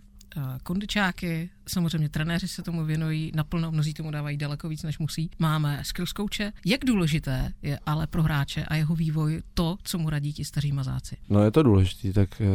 kondičáky, 0.63 1.49
samozřejmě 1.67 2.09
trenéři 2.09 2.47
se 2.47 2.61
tomu 2.61 2.85
věnují 2.85 3.31
naplno, 3.35 3.71
mnozí 3.71 3.93
tomu 3.93 4.11
dávají 4.11 4.37
daleko 4.37 4.69
víc, 4.69 4.83
než 4.83 4.99
musí. 4.99 5.29
Máme 5.39 5.79
skills 5.83 6.13
coache. 6.13 6.51
Jak 6.65 6.85
důležité 6.85 7.53
je 7.61 7.79
ale 7.85 8.07
pro 8.07 8.23
hráče 8.23 8.65
a 8.65 8.75
jeho 8.75 8.95
vývoj 8.95 9.41
to, 9.53 9.77
co 9.83 9.97
mu 9.97 10.09
radí 10.09 10.33
ti 10.33 10.45
staří 10.45 10.71
mazáci? 10.71 11.17
No 11.29 11.43
je 11.43 11.51
to 11.51 11.63
důležité, 11.63 12.13
tak 12.13 12.41
eh, 12.41 12.45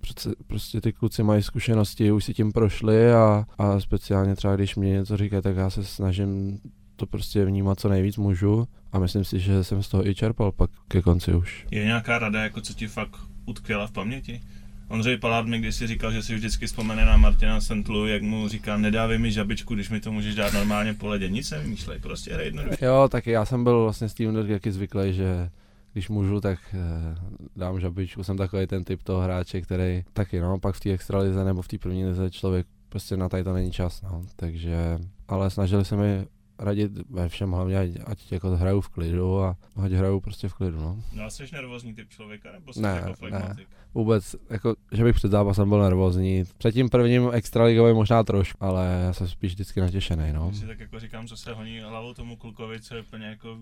přece, 0.00 0.30
prostě 0.46 0.80
ty 0.80 0.92
kluci 0.92 1.22
mají 1.22 1.42
zkušenosti, 1.42 2.12
už 2.12 2.24
si 2.24 2.34
tím 2.34 2.52
prošli 2.52 3.12
a, 3.12 3.46
a 3.58 3.80
speciálně 3.80 4.36
třeba 4.36 4.56
když 4.56 4.76
mě 4.76 4.90
něco 4.90 5.16
říkají, 5.16 5.42
tak 5.42 5.56
já 5.56 5.70
se 5.70 5.84
snažím 5.84 6.60
to 6.96 7.06
prostě 7.06 7.44
vnímat 7.44 7.80
co 7.80 7.88
nejvíc 7.88 8.16
můžu 8.16 8.68
a 8.92 8.98
myslím 8.98 9.24
si, 9.24 9.40
že 9.40 9.64
jsem 9.64 9.82
z 9.82 9.88
toho 9.88 10.08
i 10.08 10.14
čerpal 10.14 10.52
pak 10.52 10.70
ke 10.88 11.02
konci 11.02 11.34
už. 11.34 11.66
Je 11.70 11.84
nějaká 11.84 12.18
rada, 12.18 12.42
jako 12.42 12.60
co 12.60 12.74
ti 12.74 12.86
fakt 12.86 13.16
utkvěla 13.46 13.86
v 13.86 13.92
paměti? 13.92 14.40
Ondřej 14.88 15.16
Palát 15.16 15.46
mi 15.46 15.58
kdysi 15.58 15.86
říkal, 15.86 16.12
že 16.12 16.22
si 16.22 16.34
vždycky 16.34 16.66
vzpomene 16.66 17.04
na 17.04 17.16
Martina 17.16 17.60
Sentlu, 17.60 18.06
jak 18.06 18.22
mu 18.22 18.48
říká, 18.48 18.76
nedávej 18.76 19.18
mi 19.18 19.32
žabičku, 19.32 19.74
když 19.74 19.90
mi 19.90 20.00
to 20.00 20.12
můžeš 20.12 20.34
dát 20.34 20.52
normálně 20.52 20.94
po 20.94 21.06
ledě. 21.06 21.28
Nic 21.28 21.50
nevymýšlej, 21.50 21.98
prostě 21.98 22.34
hrej 22.34 22.46
jednoduše. 22.46 22.84
Jo, 22.84 23.08
tak 23.10 23.26
já 23.26 23.44
jsem 23.44 23.64
byl 23.64 23.82
vlastně 23.82 24.08
s 24.08 24.14
tím 24.14 24.48
taky 24.48 24.72
zvyklý, 24.72 25.14
že 25.14 25.50
když 25.92 26.08
můžu, 26.08 26.40
tak 26.40 26.58
eh, 26.74 27.16
dám 27.56 27.80
žabičku. 27.80 28.24
Jsem 28.24 28.36
takový 28.36 28.66
ten 28.66 28.84
typ 28.84 29.02
toho 29.02 29.20
hráče, 29.20 29.60
který 29.60 30.04
taky, 30.12 30.40
no, 30.40 30.58
pak 30.58 30.74
v 30.74 30.80
té 30.80 30.90
extralize 30.90 31.44
nebo 31.44 31.62
v 31.62 31.68
té 31.68 31.78
první 31.78 32.06
lize 32.06 32.30
člověk 32.30 32.66
prostě 32.88 33.16
na 33.16 33.28
tady 33.28 33.44
to 33.44 33.52
není 33.52 33.72
čas, 33.72 34.02
no. 34.02 34.22
Takže, 34.36 34.98
ale 35.28 35.50
snažili 35.50 35.84
se 35.84 35.96
mi 35.96 36.26
radit 36.58 36.92
ve 37.10 37.28
všem, 37.28 37.52
hlavně 37.52 37.78
ať, 37.78 37.90
ať 38.06 38.32
jako 38.32 38.50
hraju 38.56 38.80
v 38.80 38.88
klidu 38.88 39.42
a 39.42 39.56
ať 39.82 39.92
hraju 39.92 40.20
prostě 40.20 40.48
v 40.48 40.54
klidu, 40.54 40.80
no. 40.80 40.96
No 41.12 41.24
a 41.24 41.30
jsi 41.30 41.42
nervózní 41.52 41.94
typ 41.94 42.08
člověka, 42.10 42.52
nebo 42.52 42.72
jsi 42.72 42.80
Ne, 42.82 42.88
jako 42.88 43.08
ne. 43.08 43.14
flegmatik? 43.14 43.68
Vůbec, 43.94 44.36
jako, 44.50 44.74
že 44.92 45.04
bych 45.04 45.14
před 45.16 45.30
zápasem 45.30 45.68
byl 45.68 45.78
nervózní. 45.82 46.44
Před 46.58 46.72
tím 46.72 46.88
prvním 46.88 47.28
extraligovým 47.32 47.96
možná 47.96 48.22
trošku, 48.24 48.64
ale 48.64 49.02
já 49.06 49.12
jsem 49.12 49.28
spíš 49.28 49.52
vždycky 49.52 49.80
natěšený, 49.80 50.32
no. 50.32 50.48
Když 50.48 50.60
si 50.60 50.66
tak 50.66 50.80
jako 50.80 50.98
říkám, 51.00 51.26
co 51.26 51.36
se 51.36 51.52
honí 51.52 51.80
hlavou 51.80 52.14
tomu 52.14 52.36
klukovi, 52.36 52.80
co 52.80 52.94
je 52.94 53.00
úplně 53.00 53.26
jako 53.26 53.56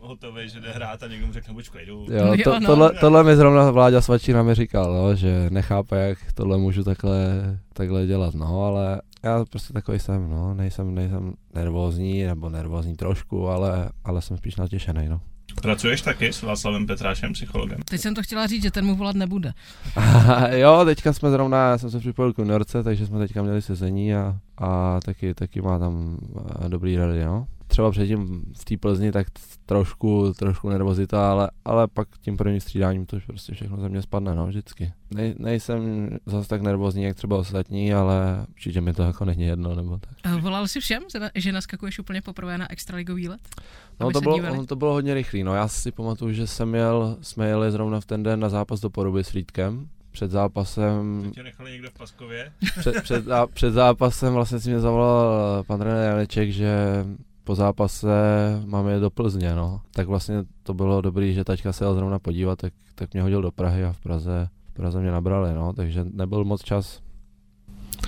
hotový, 0.00 0.48
že 0.48 0.60
jde 0.60 0.72
hrát 0.72 1.02
a 1.02 1.06
někdo 1.06 1.26
mu 1.26 1.32
řekne, 1.32 1.54
buď 1.54 1.66
v 1.66 1.70
klidu. 1.70 2.06
Jo, 2.10 2.26
Jo, 2.34 2.44
to, 2.44 2.60
no. 2.60 2.66
tohle, 2.66 2.92
tohle 3.00 3.24
mi 3.24 3.36
zrovna 3.36 3.70
Vláďa 3.70 4.00
Svačina 4.00 4.42
mi 4.42 4.54
říkal, 4.54 4.92
no, 4.94 5.14
že 5.16 5.46
nechápe, 5.50 6.08
jak 6.08 6.18
tohle 6.34 6.58
můžu 6.58 6.84
takhle, 6.84 7.18
takhle 7.72 8.06
dělat, 8.06 8.34
no, 8.34 8.64
ale 8.64 9.00
já 9.22 9.44
prostě 9.44 9.72
takový 9.72 9.98
jsem, 9.98 10.30
no, 10.30 10.54
nejsem, 10.54 10.94
nejsem 10.94 11.34
nervózní, 11.54 12.24
nebo 12.24 12.48
nervózní 12.48 12.96
trošku, 12.96 13.48
ale, 13.48 13.90
ale 14.04 14.22
jsem 14.22 14.36
spíš 14.36 14.56
natěšený, 14.56 15.08
no. 15.08 15.20
Pracuješ 15.62 16.02
taky 16.02 16.32
s 16.32 16.42
Václavem 16.42 16.86
Petrášem, 16.86 17.32
psychologem? 17.32 17.78
Teď 17.84 18.00
jsem 18.00 18.14
to 18.14 18.22
chtěla 18.22 18.46
říct, 18.46 18.62
že 18.62 18.70
ten 18.70 18.84
mu 18.84 18.96
volat 18.96 19.16
nebude. 19.16 19.52
jo, 20.50 20.84
teďka 20.84 21.12
jsme 21.12 21.30
zrovna, 21.30 21.70
já 21.70 21.78
jsem 21.78 21.90
se 21.90 21.98
připojil 21.98 22.32
k 22.32 22.38
juniorce, 22.38 22.82
takže 22.82 23.06
jsme 23.06 23.18
teďka 23.18 23.42
měli 23.42 23.62
sezení 23.62 24.14
a, 24.14 24.36
a 24.58 25.00
taky, 25.04 25.34
taky 25.34 25.60
má 25.60 25.78
tam 25.78 26.18
eh, 26.64 26.68
dobrý 26.68 26.96
rady, 26.96 27.24
no. 27.24 27.46
Třeba 27.68 27.90
předtím 27.90 28.44
v 28.58 28.64
té 28.64 28.76
Plzni 28.76 29.12
tak 29.12 29.26
trošku, 29.66 30.32
trošku 30.38 30.68
nervozita, 30.68 31.30
ale, 31.30 31.50
ale 31.64 31.88
pak 31.88 32.08
tím 32.20 32.36
prvním 32.36 32.60
střídáním 32.60 33.06
to 33.06 33.16
už 33.16 33.24
prostě 33.24 33.54
všechno 33.54 33.76
ze 33.80 33.88
mě 33.88 34.02
spadne, 34.02 34.34
no, 34.34 34.46
vždycky. 34.46 34.92
Nej, 35.14 35.34
nejsem 35.38 36.08
zase 36.26 36.48
tak 36.48 36.62
nervózní, 36.62 37.02
jak 37.02 37.16
třeba 37.16 37.36
ostatní, 37.36 37.94
ale 37.94 38.46
určitě 38.50 38.80
mi 38.80 38.92
to 38.92 39.02
jako 39.02 39.24
není 39.24 39.42
jedno, 39.42 39.74
nebo 39.74 39.98
tak. 39.98 40.10
Eh, 40.24 40.40
Volal 40.40 40.66
jsi 40.68 40.80
všem, 40.80 41.02
že 41.12 41.18
na- 41.20 41.30
že 41.34 41.52
naskakuješ 41.52 41.98
úplně 41.98 42.22
poprvé 42.22 42.58
na 42.58 42.72
extraligový 42.72 43.28
let? 43.28 43.40
No 44.00 44.10
to 44.10 44.20
bylo, 44.20 44.34
dívali? 44.34 44.66
to 44.66 44.76
bylo 44.76 44.92
hodně 44.92 45.14
rychlý, 45.14 45.44
no 45.44 45.54
já 45.54 45.68
si 45.68 45.92
pamatuju, 45.92 46.32
že 46.32 46.46
jsem 46.46 46.74
jel, 46.74 47.16
jsme 47.22 47.48
jeli 47.48 47.70
zrovna 47.70 48.00
v 48.00 48.04
ten 48.06 48.22
den 48.22 48.40
na 48.40 48.48
zápas 48.48 48.80
do 48.80 48.90
Poruby 48.90 49.24
s 49.24 49.28
Frýdkem, 49.28 49.88
před 50.10 50.30
zápasem 50.30 51.30
tě 51.34 51.42
nechali 51.42 51.70
někdo 51.72 51.90
v 51.90 51.94
Paskově? 51.98 52.52
před, 52.80 53.02
před, 53.02 53.26
zá- 53.26 53.46
před 53.46 53.70
zápasem 53.70 54.32
vlastně 54.34 54.60
si 54.60 54.70
mě 54.70 54.80
zavolal 54.80 55.64
pan 55.66 55.78
trenér 55.78 56.08
Janeček, 56.10 56.50
že 56.50 57.04
po 57.48 57.54
zápase 57.54 58.08
máme 58.64 58.92
jet 58.92 59.00
do 59.00 59.10
Plzně, 59.10 59.54
no. 59.54 59.80
Tak 59.90 60.08
vlastně 60.08 60.36
to 60.62 60.74
bylo 60.74 61.00
dobrý, 61.00 61.34
že 61.34 61.44
taťka 61.44 61.72
se 61.72 61.84
jel 61.84 61.94
zrovna 61.94 62.18
podívat, 62.18 62.58
tak, 62.58 62.72
tak 62.94 63.12
mě 63.12 63.22
hodil 63.22 63.42
do 63.42 63.50
Prahy 63.50 63.84
a 63.84 63.92
v 63.92 64.00
Praze, 64.00 64.48
v 64.70 64.74
Praze 64.74 65.00
mě 65.00 65.10
nabrali, 65.10 65.54
no, 65.54 65.72
takže 65.72 66.04
nebyl 66.12 66.44
moc 66.44 66.62
čas. 66.62 67.00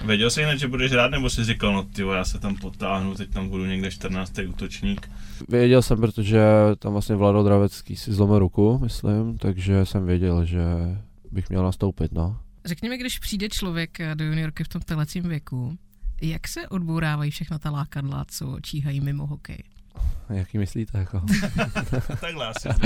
Věděl 0.05 0.31
jsi 0.31 0.42
hned, 0.42 0.59
že 0.59 0.68
budeš 0.68 0.92
rád, 0.92 1.11
nebo 1.11 1.31
jsi 1.31 1.44
říkal, 1.44 1.72
no 1.72 1.83
ty 1.83 2.03
já 2.03 2.24
se 2.24 2.38
tam 2.38 2.57
potáhnu, 2.57 3.14
teď 3.14 3.31
tam 3.31 3.48
budu 3.48 3.66
někde 3.66 3.90
14. 3.90 4.33
útočník. 4.48 5.11
Věděl 5.48 5.83
jsem, 5.83 6.00
protože 6.00 6.42
tam 6.79 6.92
vlastně 6.92 7.16
Vlado 7.16 7.42
Dravecký 7.42 7.96
si 7.96 8.12
zlomil 8.12 8.38
ruku, 8.38 8.79
myslím, 8.83 9.38
takže 9.38 9.85
jsem 9.87 10.07
věděl, 10.07 10.44
že 10.44 10.62
bych 11.31 11.50
měl 11.50 11.62
nastoupit, 11.62 12.12
no. 12.12 12.37
Řekněme, 12.64 12.98
když 12.98 13.18
přijde 13.18 13.48
člověk 13.48 13.98
do 14.14 14.24
juniorky 14.24 14.64
v 14.64 14.68
tom 14.68 14.83
telecím 14.83 15.22
věku, 15.22 15.79
jak 16.20 16.48
se 16.48 16.68
odbourávají 16.68 17.30
všechna 17.30 17.59
ta 17.59 17.70
lákadla, 17.70 18.24
co 18.28 18.56
číhají 18.62 19.00
mimo 19.00 19.26
hokej? 19.26 19.62
Jaký 20.30 20.59
myslíte, 20.59 20.98
jako? 20.98 21.22
Takhle 22.20 22.46
asi. 22.46 22.68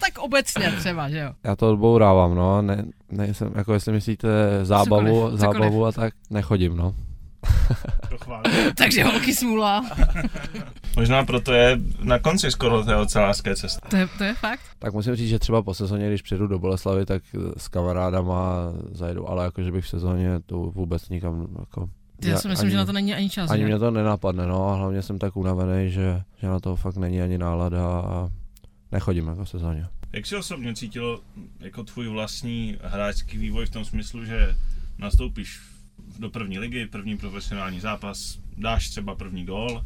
Tak 0.00 0.18
obecně 0.18 0.72
třeba, 0.72 1.08
že 1.10 1.18
jo? 1.18 1.32
Já 1.44 1.56
to 1.56 1.70
odbourávám, 1.72 2.34
no, 2.34 2.62
ne, 2.62 2.84
nejsem, 3.10 3.52
jako 3.56 3.72
jestli 3.72 3.92
myslíte 3.92 4.28
zábavu, 4.62 5.06
Cokoliv, 5.14 5.40
cokoliv. 5.40 5.40
zábavu 5.62 5.86
a 5.86 5.92
tak, 5.92 6.14
nechodím, 6.30 6.76
no. 6.76 6.94
To 8.10 8.18
chválím. 8.18 8.52
Takže 8.74 9.04
holky 9.04 9.34
smůla. 9.34 9.84
Možná 10.96 11.24
proto 11.24 11.52
je 11.52 11.78
na 12.02 12.18
konci 12.18 12.50
skoro 12.50 12.84
té 12.84 12.96
ocelářské 12.96 13.56
cesty. 13.56 13.88
To 13.88 13.96
je, 13.96 14.08
to 14.18 14.24
je 14.24 14.34
fakt. 14.34 14.60
Tak 14.78 14.92
musím 14.92 15.14
říct, 15.16 15.28
že 15.28 15.38
třeba 15.38 15.62
po 15.62 15.74
sezóně, 15.74 16.08
když 16.08 16.22
přijedu 16.22 16.46
do 16.46 16.58
Boleslavy, 16.58 17.06
tak 17.06 17.22
s 17.56 17.68
kamarádama 17.68 18.56
zajedu, 18.92 19.28
ale 19.30 19.44
jako, 19.44 19.62
že 19.62 19.72
bych 19.72 19.84
v 19.84 19.88
sezóně 19.88 20.40
to 20.46 20.58
vůbec 20.58 21.08
nikam, 21.08 21.46
jako... 21.60 21.88
Já 22.24 22.38
si 22.38 22.48
myslím, 22.48 22.66
ani, 22.66 22.70
že 22.70 22.76
na 22.76 22.86
to 22.86 22.92
není 22.92 23.14
ani 23.14 23.30
čas. 23.30 23.50
Ani 23.50 23.62
že? 23.62 23.66
mě 23.66 23.78
to 23.78 23.90
nenapadne, 23.90 24.46
no, 24.46 24.68
a 24.68 24.74
hlavně 24.74 25.02
jsem 25.02 25.18
tak 25.18 25.36
unavený, 25.36 25.90
že, 25.90 26.22
že 26.40 26.46
na 26.46 26.60
to 26.60 26.76
fakt 26.76 26.96
není 26.96 27.22
ani 27.22 27.38
nálada 27.38 27.86
a 27.86 28.28
nechodím 28.92 29.26
jako 29.26 29.44
v 29.44 29.48
sezóně. 29.48 29.86
Jak 30.12 30.26
si 30.26 30.36
osobně 30.36 30.74
cítilo 30.74 31.20
jako 31.60 31.84
tvůj 31.84 32.08
vlastní 32.08 32.76
hráčský 32.82 33.38
vývoj 33.38 33.66
v 33.66 33.70
tom 33.70 33.84
smyslu, 33.84 34.24
že 34.24 34.56
nastoupíš 34.98 35.60
do 36.18 36.30
první 36.30 36.58
ligy, 36.58 36.86
první 36.86 37.16
profesionální 37.16 37.80
zápas, 37.80 38.38
dáš 38.56 38.88
třeba 38.88 39.14
první 39.14 39.44
gól, 39.44 39.84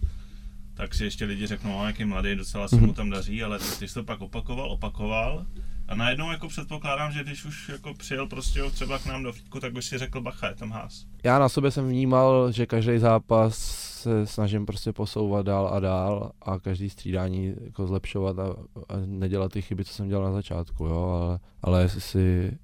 tak 0.74 0.94
si 0.94 1.04
ještě 1.04 1.24
lidi 1.24 1.46
řeknou, 1.46 1.70
no, 1.70 1.86
jaký 1.86 2.04
mladý, 2.04 2.36
docela 2.36 2.68
se 2.68 2.76
mu 2.76 2.92
tam 2.92 3.10
daří, 3.10 3.42
ale 3.42 3.58
ty, 3.58 3.64
ty 3.78 3.88
jsi 3.88 3.94
to 3.94 4.04
pak 4.04 4.20
opakoval, 4.20 4.70
opakoval 4.70 5.46
a 5.90 5.94
najednou 5.94 6.30
jako 6.30 6.48
předpokládám, 6.48 7.12
že 7.12 7.24
když 7.24 7.44
už 7.44 7.68
jako 7.68 7.94
přijel 7.94 8.26
prostě 8.26 8.62
třeba 8.72 8.98
k 8.98 9.06
nám 9.06 9.22
do 9.22 9.32
Frýdku, 9.32 9.60
tak 9.60 9.72
by 9.72 9.82
si 9.82 9.98
řekl, 9.98 10.20
bacha, 10.20 10.48
je 10.48 10.54
tam 10.54 10.70
ház. 10.70 11.04
Já 11.24 11.38
na 11.38 11.48
sobě 11.48 11.70
jsem 11.70 11.88
vnímal, 11.88 12.52
že 12.52 12.66
každý 12.66 12.98
zápas 12.98 13.58
se 14.00 14.26
snažím 14.26 14.66
prostě 14.66 14.92
posouvat 14.92 15.46
dál 15.46 15.68
a 15.72 15.80
dál 15.80 16.32
a 16.42 16.58
každý 16.58 16.90
střídání 16.90 17.54
jako 17.64 17.86
zlepšovat 17.86 18.38
a, 18.38 18.44
a 18.88 18.96
nedělat 19.06 19.52
ty 19.52 19.62
chyby, 19.62 19.84
co 19.84 19.92
jsem 19.92 20.08
dělal 20.08 20.24
na 20.24 20.32
začátku, 20.32 20.84
jo, 20.84 21.02
ale, 21.02 21.38
ale 21.62 21.82
jestli 21.82 22.00
si, 22.00 22.58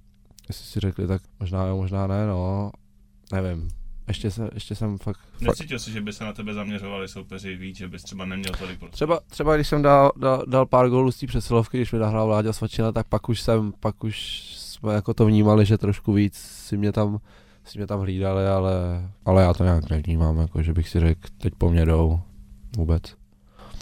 jestli 0.48 0.64
si 0.64 0.80
řekli, 0.80 1.06
tak 1.06 1.22
možná 1.40 1.66
jo, 1.66 1.76
možná 1.76 2.06
ne, 2.06 2.26
no, 2.26 2.70
nevím. 3.32 3.68
Ještě, 4.08 4.30
se, 4.30 4.50
ještě 4.54 4.74
jsem 4.74 4.98
fakt, 4.98 5.20
fakt 5.32 5.40
Necítil 5.40 5.78
si, 5.78 5.92
že 5.92 6.00
by 6.00 6.12
se 6.12 6.24
na 6.24 6.32
tebe 6.32 6.54
zaměřovali 6.54 7.08
soupeři 7.08 7.56
víc, 7.56 7.76
že 7.76 7.88
bys 7.88 8.02
třeba 8.02 8.24
neměl 8.24 8.52
tolik 8.58 8.78
prostě. 8.78 8.94
Třeba, 8.94 9.20
třeba 9.28 9.54
když 9.54 9.68
jsem 9.68 9.82
dal, 9.82 10.12
dal, 10.16 10.44
dal 10.48 10.66
pár 10.66 10.88
gólů 10.88 11.12
z 11.12 11.18
té 11.18 11.26
přesilovky, 11.26 11.78
když 11.78 11.92
mi 11.92 11.98
nahrál 11.98 12.26
Vláďa 12.26 12.52
Svačina, 12.52 12.92
tak 12.92 13.06
pak 13.08 13.28
už 13.28 13.40
jsem, 13.40 13.72
pak 13.80 14.04
už 14.04 14.44
jsme 14.56 14.94
jako 14.94 15.14
to 15.14 15.26
vnímali, 15.26 15.66
že 15.66 15.78
trošku 15.78 16.12
víc 16.12 16.34
si 16.36 16.76
mě 16.76 16.92
tam, 16.92 17.18
si 17.64 17.78
mě 17.78 17.86
tam 17.86 18.00
hlídali, 18.00 18.46
ale, 18.46 18.72
ale 19.24 19.42
já 19.42 19.54
to 19.54 19.64
nějak 19.64 19.90
nevnímám, 19.90 20.38
jako 20.38 20.62
že 20.62 20.72
bych 20.72 20.88
si 20.88 21.00
řekl, 21.00 21.28
teď 21.38 21.52
po 21.58 21.70
mně 21.70 21.84
jdou 21.84 22.20
vůbec. 22.76 23.02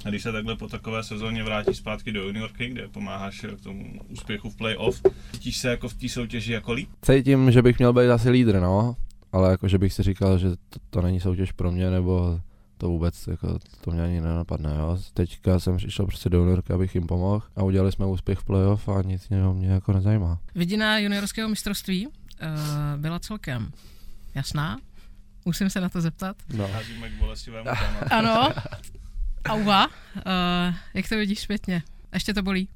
A 0.05 0.09
když 0.09 0.23
se 0.23 0.33
takhle 0.33 0.57
po 0.57 0.69
takové 0.69 1.03
sezóně 1.03 1.45
vrátíš 1.45 1.77
zpátky 1.77 2.13
do 2.13 2.23
juniorky, 2.23 2.69
kde 2.69 2.89
pomáháš 2.89 3.47
k 3.59 3.61
tomu 3.61 4.01
úspěchu 4.09 4.51
v 4.51 4.57
playoff, 4.57 5.03
cítíš 5.33 5.59
se 5.59 5.69
jako 5.69 5.89
v 5.89 5.95
té 5.95 6.09
soutěži 6.09 6.53
jako 6.53 6.73
líp? 6.73 6.89
Cítím, 7.03 7.51
že 7.51 7.63
bych 7.63 7.79
měl 7.79 7.93
být 7.93 8.11
asi 8.11 8.31
lídr, 8.31 8.61
no, 8.61 8.97
ale 9.35 9.51
jako, 9.51 9.69
že 9.69 9.79
bych 9.79 9.93
si 9.93 10.03
říkal, 10.03 10.39
že 10.39 10.51
to, 10.51 10.79
to 10.91 11.03
není 11.03 11.21
soutěž 11.21 11.53
pro 11.53 11.73
mě, 11.73 11.91
nebo 11.91 12.41
to 12.79 12.89
vůbec, 12.89 13.27
jako, 13.27 13.59
to 13.81 13.91
mě 13.91 14.03
ani 14.03 14.21
nenapadne, 14.21 14.77
jo. 14.79 14.99
Teďka 15.15 15.61
jsem 15.61 15.79
šel 15.79 16.07
prostě 16.07 16.29
do 16.29 16.39
juniorky, 16.39 16.73
abych 16.73 16.95
jim 16.95 17.07
pomohl 17.07 17.43
a 17.57 17.63
udělali 17.63 17.93
jsme 17.93 18.07
úspěch 18.07 18.39
v 18.39 18.45
playoff 18.45 18.89
a 18.89 19.03
nic 19.03 19.31
jiného 19.31 19.55
mě 19.55 19.69
jako 19.69 19.93
nezajímá. 19.93 20.39
Vidina 20.55 20.99
juniorského 20.99 21.49
mistrovství 21.49 22.07
uh, 22.07 22.13
byla 22.97 23.19
celkem 23.19 23.71
jasná, 24.35 24.79
musím 25.45 25.71
se 25.71 25.81
na 25.81 25.89
to 25.89 26.01
zeptat. 26.01 26.37
No. 26.57 26.69
Házíme 26.69 27.11
k 27.11 27.19
bolestivému. 27.19 27.71
Ano. 28.11 28.53
Auva, 29.47 29.87
uh, 29.87 29.93
jak 30.95 31.09
to 31.09 31.17
vidíš 31.17 31.41
zpětně? 31.41 31.83
Ještě 32.15 32.35
to 32.35 32.43
bolí? 32.43 32.69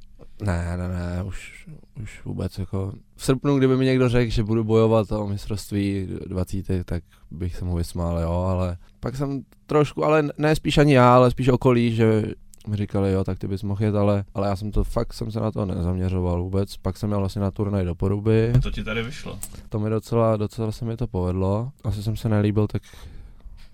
Ne, 0.43 0.77
ne, 0.77 0.89
ne, 0.89 1.23
už, 1.23 1.69
už 2.03 2.25
vůbec 2.25 2.59
jako... 2.59 2.93
V 3.17 3.25
srpnu, 3.25 3.59
kdyby 3.59 3.77
mi 3.77 3.85
někdo 3.85 4.09
řekl, 4.09 4.31
že 4.33 4.43
budu 4.43 4.65
bojovat 4.65 5.13
o 5.13 5.27
mistrovství 5.27 6.09
20, 6.27 6.85
tak 6.85 7.03
bych 7.31 7.57
se 7.57 7.65
mu 7.65 7.77
vysmál, 7.77 8.19
jo, 8.19 8.31
ale 8.33 8.77
pak 9.01 9.17
jsem 9.17 9.43
trošku, 9.67 10.05
ale 10.05 10.29
ne 10.39 10.57
spíš 10.57 10.79
ani 10.79 10.95
já, 10.95 11.15
ale 11.15 11.31
spíš 11.31 11.49
okolí, 11.49 11.95
že 11.95 12.25
mi 12.69 12.77
říkali, 12.77 13.13
jo, 13.13 13.25
tak 13.25 13.39
ty 13.39 13.49
bys 13.49 13.63
mohl 13.63 13.85
jet, 13.85 13.95
ale, 13.95 14.25
ale 14.35 14.49
já 14.49 14.57
jsem 14.57 14.71
to 14.71 14.85
fakt, 14.85 15.13
jsem 15.13 15.31
se 15.31 15.41
na 15.41 15.51
to 15.51 15.67
nezaměřoval 15.67 16.43
vůbec, 16.43 16.77
pak 16.77 16.97
jsem 16.97 17.09
měl 17.09 17.19
vlastně 17.19 17.43
na 17.43 17.51
turnaj 17.51 17.85
do 17.85 17.95
Poruby, 17.95 18.53
To 18.63 18.71
ti 18.71 18.85
tady 18.85 19.03
vyšlo. 19.03 19.39
to 19.69 19.79
mi 19.79 19.91
docela, 19.91 20.37
docela 20.37 20.73
se 20.73 20.85
mi 20.85 20.97
to 20.97 21.07
povedlo, 21.07 21.71
asi 21.85 22.03
jsem 22.03 22.17
se 22.17 22.29
nelíbil, 22.29 22.67
tak 22.67 22.83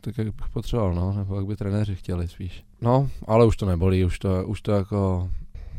tak 0.01 0.19
jak 0.19 0.27
bych 0.27 0.49
potřeboval, 0.49 0.95
no, 0.95 1.13
nebo 1.13 1.37
jak 1.37 1.47
by 1.47 1.57
trenéři 1.57 1.95
chtěli 1.97 2.29
spíš. 2.29 2.65
No, 2.81 3.11
ale 3.27 3.47
už 3.47 3.57
to 3.57 3.67
nebolí, 3.67 4.05
už 4.05 4.19
to, 4.19 4.45
už 4.47 4.63
to 4.63 4.73
jako, 4.73 5.31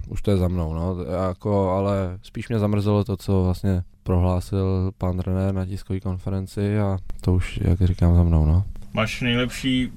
už 0.07 0.21
to 0.21 0.31
je 0.31 0.37
za 0.37 0.47
mnou, 0.47 0.73
no, 0.73 0.97
jako, 1.29 1.69
ale 1.69 2.19
spíš 2.21 2.49
mě 2.49 2.59
zamrzelo 2.59 3.03
to, 3.03 3.17
co 3.17 3.43
vlastně 3.43 3.83
prohlásil 4.03 4.91
pan 4.97 5.17
trenér 5.17 5.53
na 5.53 5.65
tiskové 5.65 5.99
konferenci 5.99 6.79
a 6.79 6.97
to 7.21 7.33
už, 7.33 7.59
jak 7.63 7.81
říkám, 7.81 8.15
za 8.15 8.23
mnou, 8.23 8.45
no. 8.45 8.63
Máš 8.93 9.21
nejlepší 9.21 9.91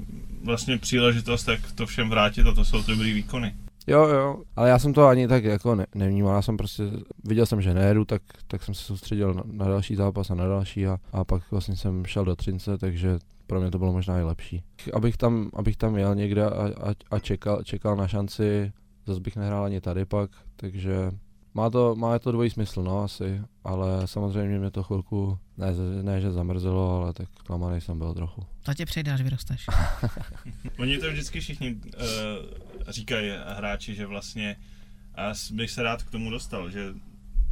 vlastně 0.44 0.78
příležitost, 0.78 1.48
jak 1.48 1.72
to 1.72 1.86
všem 1.86 2.10
vrátit 2.10 2.46
a 2.46 2.54
to 2.54 2.64
jsou 2.64 2.82
ty 2.82 2.90
dobrý 2.90 3.12
výkony. 3.12 3.54
Jo, 3.86 4.06
jo, 4.06 4.42
ale 4.56 4.68
já 4.68 4.78
jsem 4.78 4.92
to 4.92 5.06
ani 5.06 5.28
tak 5.28 5.44
jako 5.44 5.74
ne, 5.74 5.86
nevnímal, 5.94 6.34
já 6.34 6.42
jsem 6.42 6.56
prostě, 6.56 6.82
viděl 7.24 7.46
jsem, 7.46 7.62
že 7.62 7.74
nejedu, 7.74 8.04
tak, 8.04 8.22
tak 8.46 8.62
jsem 8.62 8.74
se 8.74 8.82
soustředil 8.84 9.34
na, 9.34 9.42
na 9.46 9.68
další 9.68 9.94
zápas 9.94 10.30
a 10.30 10.34
na 10.34 10.46
další 10.46 10.86
a, 10.86 10.98
a 11.12 11.24
pak 11.24 11.50
vlastně 11.50 11.76
jsem 11.76 12.04
šel 12.04 12.24
do 12.24 12.36
Třince, 12.36 12.78
takže 12.78 13.18
pro 13.46 13.60
mě 13.60 13.70
to 13.70 13.78
bylo 13.78 13.92
možná 13.92 14.18
i 14.18 14.22
lepší. 14.22 14.62
Abych 14.92 15.16
tam, 15.16 15.50
abych 15.54 15.76
tam 15.76 15.96
jel 15.96 16.14
někde 16.14 16.44
a, 16.44 16.48
a, 16.50 16.94
a 17.10 17.18
čekal, 17.18 17.62
čekal 17.62 17.96
na 17.96 18.08
šanci, 18.08 18.72
zase 19.08 19.20
bych 19.20 19.36
nehrál 19.36 19.64
ani 19.64 19.80
tady 19.80 20.04
pak, 20.04 20.30
takže 20.56 21.10
má 21.54 21.70
to, 21.70 21.94
má 21.96 22.18
to 22.18 22.32
dvojí 22.32 22.50
smysl, 22.50 22.82
no 22.82 23.02
asi, 23.02 23.40
ale 23.64 24.06
samozřejmě 24.06 24.58
mě 24.58 24.70
to 24.70 24.82
chvilku, 24.82 25.38
ne, 25.56 25.66
ne 26.02 26.20
že 26.20 26.32
zamrzelo, 26.32 27.02
ale 27.02 27.12
tak 27.12 27.28
klamaný 27.46 27.80
jsem 27.80 27.98
byl 27.98 28.14
trochu. 28.14 28.46
To 28.62 28.74
tě 28.74 28.86
přejde, 28.86 29.12
až 29.12 29.20
vyrosteš. 29.22 29.66
Oni 30.78 30.98
to 30.98 31.10
vždycky 31.10 31.40
všichni 31.40 31.74
uh, 31.74 31.82
říkají 32.88 33.30
hráči, 33.56 33.94
že 33.94 34.06
vlastně 34.06 34.56
a 35.14 35.32
bych 35.52 35.70
se 35.70 35.82
rád 35.82 36.02
k 36.02 36.10
tomu 36.10 36.30
dostal, 36.30 36.70
že 36.70 36.94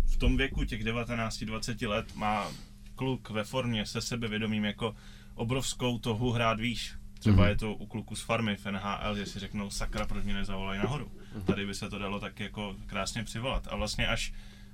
v 0.06 0.16
tom 0.16 0.36
věku 0.36 0.64
těch 0.64 0.84
19-20 0.84 1.88
let 1.88 2.06
má 2.16 2.46
kluk 2.94 3.30
ve 3.30 3.44
formě 3.44 3.86
se 3.86 4.00
sebevědomím 4.00 4.64
jako 4.64 4.94
obrovskou 5.34 5.98
tohu 5.98 6.30
hrát 6.32 6.60
výš. 6.60 6.94
Třeba 7.18 7.36
Mhm. 7.42 7.48
je 7.48 7.56
to 7.56 7.74
u 7.74 7.86
kluku 7.86 8.14
z 8.16 8.22
farmy 8.22 8.56
v 8.56 8.66
NHL, 8.66 9.16
že 9.16 9.26
si 9.26 9.38
řeknou 9.38 9.70
sakra, 9.70 10.06
proč 10.06 10.24
mě 10.24 10.34
nezavolají 10.34 10.78
nahoru. 10.80 11.10
Tady 11.44 11.66
by 11.66 11.74
se 11.74 11.90
to 11.90 11.98
dalo 11.98 12.20
tak 12.20 12.40
jako 12.40 12.76
krásně 12.86 13.24
přivolat. 13.24 13.68
A 13.70 13.76
vlastně 13.76 14.06
až 14.06 14.32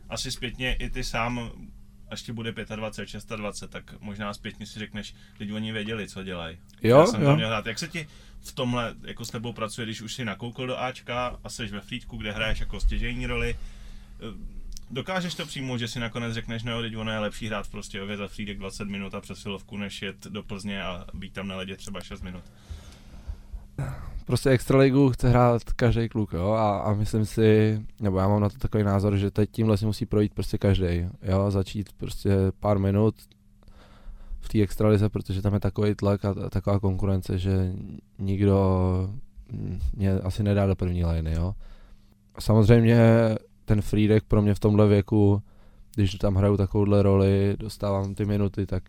asi 0.09 0.31
zpětně 0.31 0.75
i 0.75 0.91
ty 0.91 1.05
sám, 1.05 1.51
až 2.11 2.23
ti 2.23 2.33
bude 2.33 2.53
25, 2.77 3.37
26, 3.37 3.71
tak 3.71 3.95
možná 4.01 4.35
zpětně 4.35 4.67
si 4.67 4.79
řekneš, 4.79 5.15
teď 5.39 5.53
oni 5.53 5.73
věděli, 5.73 6.09
co 6.09 6.23
dělají. 6.23 6.59
Jo, 6.83 6.99
Já 6.99 7.07
jsem 7.07 7.23
jo. 7.23 7.37
měl 7.37 7.49
hrát. 7.49 7.67
Jak 7.67 7.79
se 7.79 7.89
ti 7.89 8.09
v 8.41 8.53
tomhle 8.53 8.95
jako 9.03 9.25
s 9.25 9.31
tebou 9.31 9.53
pracuje, 9.53 9.85
když 9.85 10.01
už 10.01 10.15
si 10.15 10.25
nakoukl 10.25 10.67
do 10.67 10.81
Ačka 10.81 11.39
a 11.45 11.49
jsi 11.49 11.67
ve 11.67 11.81
Frýdku, 11.81 12.17
kde 12.17 12.33
hraješ 12.33 12.61
jako 12.61 12.81
stěžejní 12.81 13.27
roli? 13.27 13.57
Eh, 14.21 14.63
Dokážeš 14.93 15.35
to 15.35 15.47
přijmout, 15.47 15.79
že 15.79 15.89
si 15.89 16.01
nakonec 16.01 16.35
řekneš, 16.35 16.63
no 16.63 16.73
jo, 16.73 16.83
teď 16.83 16.97
ono 16.97 17.13
je 17.13 17.19
lepší 17.19 17.47
hrát 17.47 17.69
prostě 17.69 18.01
za 18.17 18.29
Frýdek 18.29 18.59
20 18.59 18.89
minut 18.89 19.15
a 19.15 19.21
přesilovku, 19.21 19.77
než 19.77 20.03
jet 20.03 20.27
do 20.27 20.43
Plzně 20.43 20.83
a 20.83 21.07
být 21.15 21.33
tam 21.33 21.49
na 21.49 21.57
ledě 21.57 21.77
třeba 21.77 22.01
6 22.01 22.23
minut. 22.23 22.45
Prostě 24.27 24.51
extraligu 24.51 25.11
chce 25.11 25.29
hrát 25.29 25.63
každý 25.65 26.09
kluk, 26.09 26.33
jo, 26.33 26.51
a, 26.51 26.79
a 26.79 26.95
myslím 26.95 27.27
si, 27.27 27.81
nebo 28.01 28.19
já 28.19 28.29
mám 28.29 28.41
na 28.41 28.49
to 28.49 28.59
takový 28.59 28.85
názor, 28.85 29.17
že 29.17 29.31
teď 29.31 29.51
tímhle 29.51 29.77
si 29.77 29.87
musí 29.87 30.07
projít 30.07 30.35
prostě 30.35 30.59
každý, 30.59 31.07
jo, 31.23 31.51
začít 31.51 31.93
prostě 31.93 32.37
pár 32.61 32.79
minut 32.79 33.15
v 34.41 34.49
té 34.49 34.63
extralize, 34.63 35.09
protože 35.09 35.43
tam 35.43 35.55
je 35.55 35.61
takový 35.61 35.95
tlak 35.95 36.25
a, 36.25 36.31
a 36.47 36.51
taková 36.51 36.81
konkurence, 36.81 37.39
že 37.39 37.73
nikdo 38.19 39.11
mě 39.97 40.13
asi 40.13 40.43
nedá 40.43 40.67
do 40.67 40.77
první 40.77 41.05
liny, 41.05 41.33
jo. 41.33 41.55
Samozřejmě 42.39 42.99
ten 43.65 43.83
Friedek 43.83 44.25
pro 44.25 44.43
mě 44.43 44.55
v 44.55 44.61
tomhle 44.61 44.89
věku, 44.89 45.43
když 45.95 46.15
tam 46.15 46.35
hraju 46.35 46.57
takovouhle 46.57 47.03
roli, 47.03 47.57
dostávám 47.59 48.15
ty 48.15 48.25
minuty, 48.25 48.67
tak 48.67 48.83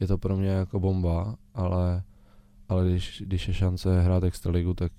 je 0.00 0.06
to 0.06 0.18
pro 0.18 0.36
mě 0.36 0.48
jako 0.48 0.80
bomba, 0.80 1.34
ale 1.54 2.02
ale 2.68 2.90
když, 2.90 3.22
když 3.26 3.48
je 3.48 3.54
šance 3.54 4.02
hrát 4.02 4.24
extraligu, 4.24 4.74
tak 4.74 4.92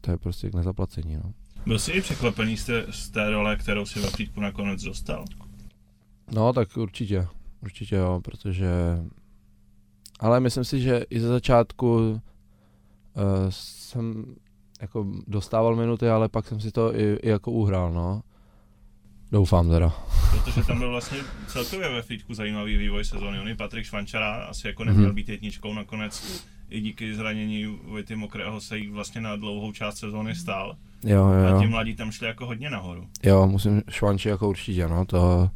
to 0.00 0.10
je 0.10 0.16
prostě 0.16 0.50
k 0.50 0.54
nezaplacení, 0.54 1.16
no. 1.16 1.32
Byl 1.66 1.78
jsi 1.78 1.92
i 1.92 2.00
překvapený 2.00 2.56
z 2.56 2.64
té, 2.64 2.86
z 2.90 3.10
té 3.10 3.30
role, 3.30 3.56
kterou 3.56 3.86
si 3.86 4.00
ve 4.00 4.10
Frýdku 4.10 4.40
nakonec 4.40 4.82
dostal? 4.82 5.24
No, 6.32 6.52
tak 6.52 6.76
určitě, 6.76 7.26
určitě 7.62 7.96
jo, 7.96 8.20
protože 8.24 8.68
ale 10.20 10.40
myslím 10.40 10.64
si, 10.64 10.80
že 10.80 11.04
i 11.10 11.20
ze 11.20 11.28
začátku 11.28 11.96
uh, 11.96 12.20
jsem 13.50 14.24
jako 14.80 15.06
dostával 15.26 15.76
minuty, 15.76 16.08
ale 16.08 16.28
pak 16.28 16.46
jsem 16.46 16.60
si 16.60 16.70
to 16.70 16.96
i, 16.96 17.14
i 17.14 17.28
jako 17.28 17.50
uhrál, 17.50 17.92
no. 17.92 18.22
Doufám 19.32 19.68
teda. 19.70 19.92
Protože 20.30 20.62
tam 20.66 20.78
byl 20.78 20.90
vlastně 20.90 21.18
celkově 21.48 21.88
ve 21.92 22.02
Frýdku 22.02 22.34
zajímavý 22.34 22.76
vývoj 22.76 23.04
sezóny. 23.04 23.40
On 23.40 23.48
i 23.48 23.56
Patrik 23.56 23.84
Švančara 23.86 24.34
asi 24.44 24.66
jako 24.66 24.84
neměl 24.84 25.06
Mhm. 25.06 25.14
být 25.14 25.28
jedničkou 25.28 25.74
nakonec 25.74 26.42
i 26.70 26.80
díky 26.80 27.14
zranění 27.14 27.78
Vojty 27.84 28.16
Mokrého 28.16 28.60
se 28.60 28.78
jí 28.78 28.88
vlastně 28.88 29.20
na 29.20 29.36
dlouhou 29.36 29.72
část 29.72 29.96
sezóny 29.98 30.34
stál. 30.34 30.76
Jo, 31.04 31.26
jo, 31.28 31.54
A 31.54 31.58
ti 31.58 31.64
jo. 31.64 31.70
mladí 31.70 31.94
tam 31.96 32.10
šli 32.10 32.26
jako 32.26 32.46
hodně 32.46 32.70
nahoru. 32.70 33.06
Jo, 33.22 33.46
musím 33.46 33.82
Švanči 33.90 34.28
jako 34.28 34.48
určitě, 34.48 34.88
no, 34.88 35.04
to, 35.04 35.50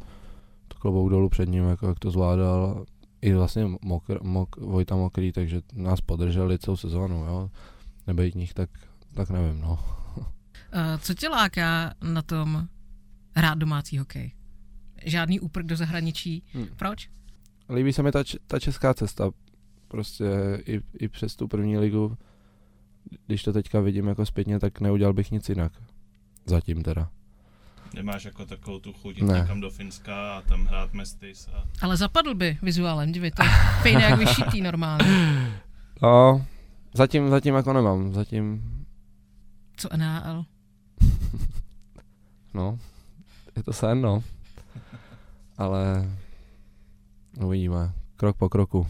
to 0.67 0.77
klobouk 0.79 1.09
dolů 1.09 1.29
před 1.29 1.49
ním, 1.49 1.63
jako 1.63 1.87
jak 1.87 1.99
to 1.99 2.11
zvládal. 2.11 2.85
I 3.21 3.33
vlastně 3.33 3.65
mokr, 3.81 4.17
mok, 4.23 4.57
Vojta 4.57 4.95
Mokrý, 4.95 5.31
takže 5.31 5.61
nás 5.73 6.01
podrželi 6.01 6.59
celou 6.59 6.77
sezónu, 6.77 7.25
jo. 7.25 7.49
Nebejt 8.07 8.35
nich, 8.35 8.53
tak, 8.53 8.69
tak 9.13 9.29
nevím, 9.29 9.61
no. 9.61 9.79
Uh, 10.17 10.99
co 11.01 11.13
tě 11.13 11.29
láká 11.29 11.93
na 12.13 12.21
tom 12.21 12.67
hrát 13.35 13.57
domácí 13.57 13.97
hokej? 13.97 14.31
Žádný 15.05 15.39
úprk 15.39 15.65
do 15.65 15.75
zahraničí. 15.75 16.43
Hmm. 16.53 16.67
Proč? 16.75 17.09
Líbí 17.69 17.93
se 17.93 18.03
mi 18.03 18.11
ta, 18.11 18.23
ta 18.47 18.59
česká 18.59 18.93
cesta, 18.93 19.31
prostě 19.87 20.25
i, 20.65 20.81
i 20.99 21.07
přes 21.07 21.35
tu 21.35 21.47
první 21.47 21.77
ligu, 21.77 22.17
když 23.27 23.43
to 23.43 23.53
teďka 23.53 23.79
vidím 23.79 24.07
jako 24.07 24.25
zpětně, 24.25 24.59
tak 24.59 24.79
neudělal 24.79 25.13
bych 25.13 25.31
nic 25.31 25.49
jinak. 25.49 25.71
Zatím 26.45 26.83
teda. 26.83 27.09
Nemáš 27.95 28.25
jako 28.25 28.45
takovou 28.45 28.79
tu 28.79 28.93
chuť 28.93 29.17
jít 29.17 29.23
Ne. 29.23 29.39
někam 29.39 29.61
do 29.61 29.69
Finska 29.69 30.37
a 30.37 30.41
tam 30.41 30.65
hrát 30.65 30.93
Mestis 30.93 31.49
a 31.53 31.63
Ale 31.81 31.97
zapadl 31.97 32.35
by 32.35 32.57
vizuálem, 32.61 33.11
dívej, 33.11 33.31
to 33.31 33.43
je 33.85 33.91
jak 33.91 34.19
vyšitý 34.19 34.61
normálně. 34.61 35.05
No, 36.01 36.45
zatím, 36.93 37.29
zatím 37.29 37.55
jako 37.55 37.73
nemám, 37.73 38.13
zatím, 38.13 38.61
Co 39.77 39.89
NHL? 39.97 40.45
no, 42.53 42.79
je 43.55 43.63
to 43.63 43.73
sen, 43.73 44.01
no. 44.01 44.23
Ale 45.57 46.09
uvidíme, 47.43 47.93
krok 48.15 48.37
po 48.37 48.49
kroku. 48.49 48.87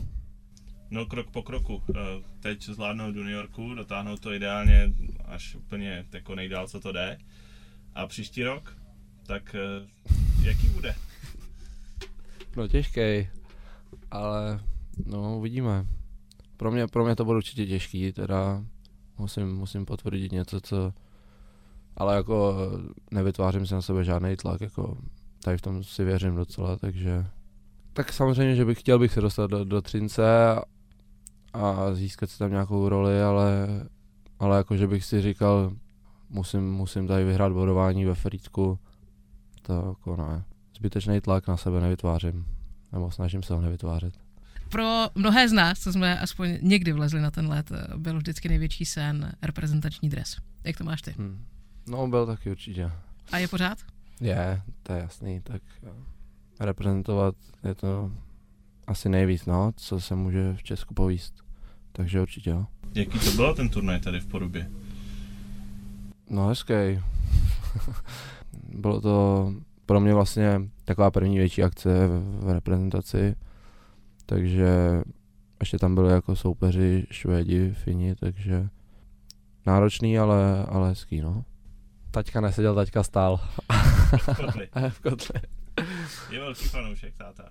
No 0.90 1.06
krok 1.06 1.32
po 1.32 1.44
kroku. 1.44 1.84
Eh, 1.96 2.00
Teď 2.40 2.64
zvládnout 2.64 3.12
do 3.12 3.24
New 3.24 3.34
Yorku, 3.34 3.76
dotáhnout 3.76 4.20
to 4.20 4.34
ideálně 4.34 4.94
až 5.26 5.56
úplně 5.56 6.06
jako 6.14 6.36
nejdál, 6.36 6.68
co 6.68 6.80
to 6.80 6.92
jde. 6.92 7.18
A 7.96 8.08
příští 8.08 8.44
rok, 8.44 8.78
tak 9.28 9.56
eh, 9.56 9.88
jaký 10.42 10.70
bude? 10.70 10.96
No 12.56 12.68
těžký, 12.68 13.28
ale 14.12 14.60
no 15.06 15.38
uvidíme. 15.38 15.86
Pro 16.58 16.72
mě, 16.72 16.88
pro 16.88 17.06
mě 17.06 17.16
to 17.16 17.26
bude 17.26 17.38
určitě 17.38 17.66
těžký, 17.66 18.12
teda 18.12 18.66
musím, 19.18 19.56
musím 19.56 19.86
potvrdit 19.86 20.32
něco, 20.32 20.62
co 20.62 20.94
ale 21.98 22.16
jako 22.16 22.56
nevytvářím 23.12 23.68
si 23.68 23.74
na 23.74 23.82
sebe 23.82 24.04
žádný 24.04 24.36
tlak, 24.36 24.62
jako 24.62 24.98
tady 25.44 25.58
v 25.58 25.62
tom 25.62 25.84
si 25.84 26.04
věřím 26.04 26.36
docela, 26.36 26.76
takže 26.78 27.26
tak 27.94 28.14
samozřejmě, 28.14 28.56
že 28.56 28.66
bych 28.66 28.80
chtěl 28.80 29.00
bych 29.00 29.14
se 29.14 29.22
dostat 29.22 29.52
do, 29.52 29.66
do 29.66 29.82
Třince 29.82 30.56
a, 31.54 31.94
získat 31.94 32.30
si 32.30 32.40
tam 32.40 32.52
nějakou 32.52 32.90
roli, 32.90 33.24
ale, 33.24 33.68
ale 34.40 34.58
jako, 34.58 34.78
že 34.78 34.88
bych 34.88 35.06
si 35.06 35.22
říkal, 35.22 35.72
musím, 36.30 36.72
musím 36.72 37.08
tady 37.08 37.24
vyhrát 37.24 37.52
bodování 37.52 38.06
ve 38.06 38.16
Frýdku, 38.16 38.80
to 39.62 39.74
jako 39.74 40.16
ne. 40.16 40.44
Zbytečný 40.78 41.22
tlak 41.22 41.48
na 41.48 41.58
sebe 41.58 41.82
nevytvářím, 41.82 42.46
nebo 42.92 43.12
snažím 43.12 43.44
se 43.44 43.54
ho 43.54 43.62
nevytvářet. 43.62 44.14
Pro 44.70 45.08
mnohé 45.16 45.50
z 45.50 45.52
nás, 45.52 45.80
co 45.80 45.94
jsme 45.94 46.20
aspoň 46.20 46.58
někdy 46.62 46.94
vlezli 46.94 47.22
na 47.22 47.32
ten 47.32 47.48
let, 47.48 47.72
byl 47.98 48.18
vždycky 48.18 48.50
největší 48.50 48.86
sen 48.86 49.32
reprezentační 49.42 50.10
dres. 50.10 50.38
Jak 50.64 50.78
to 50.78 50.84
máš 50.84 51.02
ty? 51.02 51.16
Hmm. 51.18 51.46
No, 51.88 52.08
byl 52.08 52.26
taky 52.26 52.52
určitě. 52.52 52.92
A 53.32 53.38
je 53.38 53.48
pořád? 53.48 53.78
Je, 54.22 54.62
to 54.84 54.94
je 54.94 55.00
jasný, 55.00 55.42
tak 55.42 55.62
jo. 55.84 55.94
reprezentovat 56.60 57.36
je 57.64 57.76
to 57.76 58.12
asi 58.88 59.10
nejvíc, 59.10 59.46
no, 59.46 59.72
co 59.76 60.02
se 60.02 60.16
může 60.16 60.54
v 60.56 60.64
Česku 60.64 60.94
povíst. 60.94 61.34
Takže 61.92 62.22
určitě 62.22 62.50
jo. 62.50 62.66
Jaký 62.96 63.20
to 63.20 63.32
byl 63.32 63.56
ten 63.56 63.70
turnaj 63.70 64.00
tady 64.00 64.20
v 64.20 64.26
Porubě? 64.26 64.70
No 66.30 66.48
hezký. 66.48 66.74
Bylo 68.74 69.02
to 69.02 69.54
pro 69.86 70.00
mě 70.00 70.14
vlastně 70.14 70.62
taková 70.86 71.12
první 71.12 71.38
větší 71.38 71.64
akce 71.64 72.08
v, 72.08 72.46
v 72.46 72.50
reprezentaci, 72.50 73.36
takže 74.26 75.02
ještě 75.60 75.78
tam 75.78 75.96
byli 75.96 76.12
jako 76.12 76.36
soupeři 76.36 77.08
Švédi, 77.12 77.72
Fini, 77.74 78.16
takže 78.16 78.70
náročný, 79.66 80.20
ale, 80.20 80.66
ale 80.66 80.90
hezký, 80.90 81.22
no. 81.22 81.44
Taťka 82.12 82.42
neseděl, 82.42 82.76
taťka 82.76 83.04
stál. 83.04 83.40
V 84.18 84.36
kotli. 84.36 84.68
v 84.90 85.00
kotli. 85.00 85.42
Je 86.32 86.40
velký 86.40 86.66
fanoušek, 86.66 87.14
táta. 87.18 87.44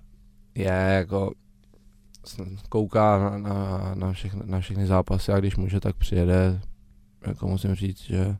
Je 0.55 0.65
jako 0.97 1.31
kouká 2.69 3.19
na, 3.19 3.37
na, 3.37 3.91
na, 3.95 4.13
všechny, 4.13 4.41
na 4.45 4.59
všechny 4.59 4.87
zápasy 4.87 5.31
a 5.31 5.39
když 5.39 5.55
může, 5.55 5.79
tak 5.79 5.95
přijede. 5.95 6.61
Jako 7.27 7.47
musím 7.47 7.75
říct, 7.75 8.01
že, 8.01 8.35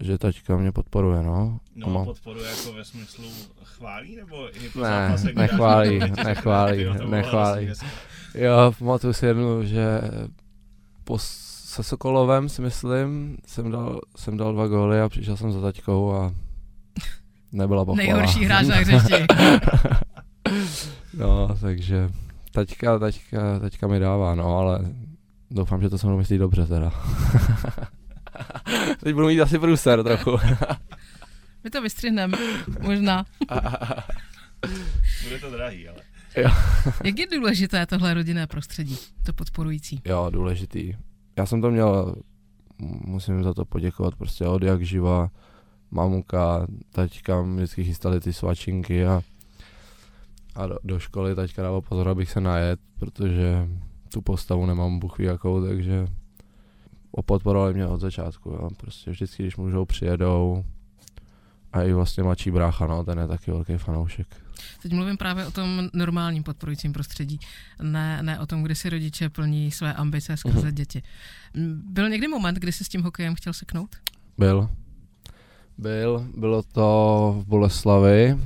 že 0.00 0.18
taťka 0.18 0.56
mě 0.56 0.72
podporuje, 0.72 1.22
no. 1.22 1.60
No, 1.74 1.88
Má- 1.88 2.04
podporuje 2.04 2.50
jako 2.50 2.72
ve 2.72 2.84
smyslu 2.84 3.24
chválí, 3.64 4.16
nebo 4.16 4.56
i 4.56 4.68
po 4.68 4.80
Ne, 4.80 4.86
zápasech 4.88 5.34
nechválí, 5.34 5.98
nechválí, 6.24 6.84
nechválí. 7.10 7.66
hezké. 7.66 7.86
Jo, 8.34 8.72
pamatuju 8.78 9.12
si 9.12 9.26
jednu, 9.26 9.64
že 9.64 10.00
po, 11.04 11.18
se 11.68 11.82
Sokolovem 11.82 12.48
si 12.48 12.62
myslím, 12.62 13.36
jsem 13.46 13.70
dal, 13.70 14.00
jsem 14.16 14.36
dal 14.36 14.52
dva 14.52 14.66
góly 14.66 15.00
a 15.00 15.08
přišel 15.08 15.36
jsem 15.36 15.52
za 15.52 15.60
taťkou 15.60 16.12
a 16.12 16.34
nebyla 17.52 17.84
pochvala. 17.84 18.06
Nejhorší 18.06 18.44
hráč 18.44 18.66
na 18.66 18.76
hřišti. 18.76 19.26
No, 21.14 21.56
takže 21.60 22.10
taťka, 22.52 22.98
taťka, 22.98 23.58
taťka 23.58 23.86
mi 23.86 23.98
dává, 23.98 24.34
no, 24.34 24.56
ale 24.56 24.80
doufám, 25.50 25.82
že 25.82 25.90
to 25.90 25.98
se 25.98 26.06
mnou 26.06 26.16
myslí 26.16 26.38
dobře 26.38 26.66
teda. 26.66 26.90
Teď 29.00 29.14
budu 29.14 29.26
mít 29.26 29.40
asi 29.40 29.58
průser 29.58 30.02
trochu. 30.02 30.30
My 31.64 31.70
to 31.70 31.82
vystřihneme, 31.82 32.38
možná. 32.80 33.24
Bude 35.22 35.38
to 35.40 35.50
drahý, 35.50 35.88
ale. 35.88 35.98
Jak 37.04 37.18
je 37.18 37.26
důležité 37.26 37.86
tohle 37.86 38.14
rodinné 38.14 38.46
prostředí, 38.46 38.98
to 39.26 39.32
podporující? 39.32 40.02
jo, 40.04 40.26
důležitý. 40.30 40.94
Já 41.38 41.46
jsem 41.46 41.60
to 41.60 41.70
měl, 41.70 42.14
musím 43.06 43.44
za 43.44 43.54
to 43.54 43.64
poděkovat, 43.64 44.14
prostě 44.14 44.46
od 44.46 44.62
jak 44.62 44.82
živa, 44.82 45.30
mamka, 45.90 46.66
taťka 46.90 47.40
vždycky 47.40 47.84
chystali 47.84 48.20
ty 48.20 48.32
svačinky 48.32 49.06
a, 49.06 49.22
a 50.54 50.66
do, 50.66 50.78
do 50.84 50.98
školy 50.98 51.34
taťka 51.34 51.62
dával 51.62 51.80
pozor, 51.80 52.08
abych 52.08 52.30
se 52.30 52.40
najet, 52.40 52.80
protože 52.98 53.68
tu 54.12 54.22
postavu 54.22 54.66
nemám 54.66 54.98
buchví 54.98 55.24
jakou, 55.24 55.66
takže 55.66 56.06
podporovali 57.24 57.74
mě 57.74 57.86
od 57.86 58.00
začátku, 58.00 58.50
jo. 58.50 58.68
prostě 58.76 59.10
vždycky, 59.10 59.42
když 59.42 59.56
můžou, 59.56 59.84
přijedou 59.84 60.64
a 61.72 61.82
i 61.82 61.92
vlastně 61.92 62.22
mladší 62.22 62.50
brácha, 62.50 62.86
no, 62.86 63.04
ten 63.04 63.18
je 63.18 63.28
taky 63.28 63.50
velký 63.50 63.76
fanoušek. 63.78 64.26
Teď 64.82 64.92
mluvím 64.92 65.16
právě 65.16 65.46
o 65.46 65.50
tom 65.50 65.88
normálním 65.94 66.42
podporujícím 66.42 66.92
prostředí, 66.92 67.38
ne, 67.82 68.22
ne 68.22 68.40
o 68.40 68.46
tom, 68.46 68.62
kdy 68.62 68.74
si 68.74 68.90
rodiče 68.90 69.28
plní 69.28 69.70
své 69.70 69.94
ambice 69.94 70.36
skrze 70.36 70.66
Mhm. 70.66 70.74
děti. 70.74 71.02
Byl 71.84 72.08
někdy 72.08 72.28
moment, 72.28 72.54
kdy 72.58 72.72
jsi 72.72 72.84
s 72.84 72.88
tím 72.88 73.02
hokejem 73.02 73.34
chtěl 73.34 73.52
seknout? 73.52 73.96
Byl. 74.38 74.70
Byl, 75.78 76.26
bylo 76.36 76.62
to 76.62 77.36
v 77.40 77.48
Boleslavi, 77.48 78.38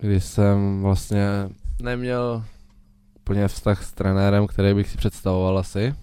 kdy 0.00 0.20
jsem 0.20 0.82
vlastně 0.82 1.26
neměl 1.82 2.44
úplně 3.16 3.48
vztah 3.48 3.84
s 3.84 3.92
trenérem, 3.92 4.46
který 4.46 4.74
bych 4.74 4.88
si 4.88 4.96
představoval 4.96 5.58
asi. 5.58 5.94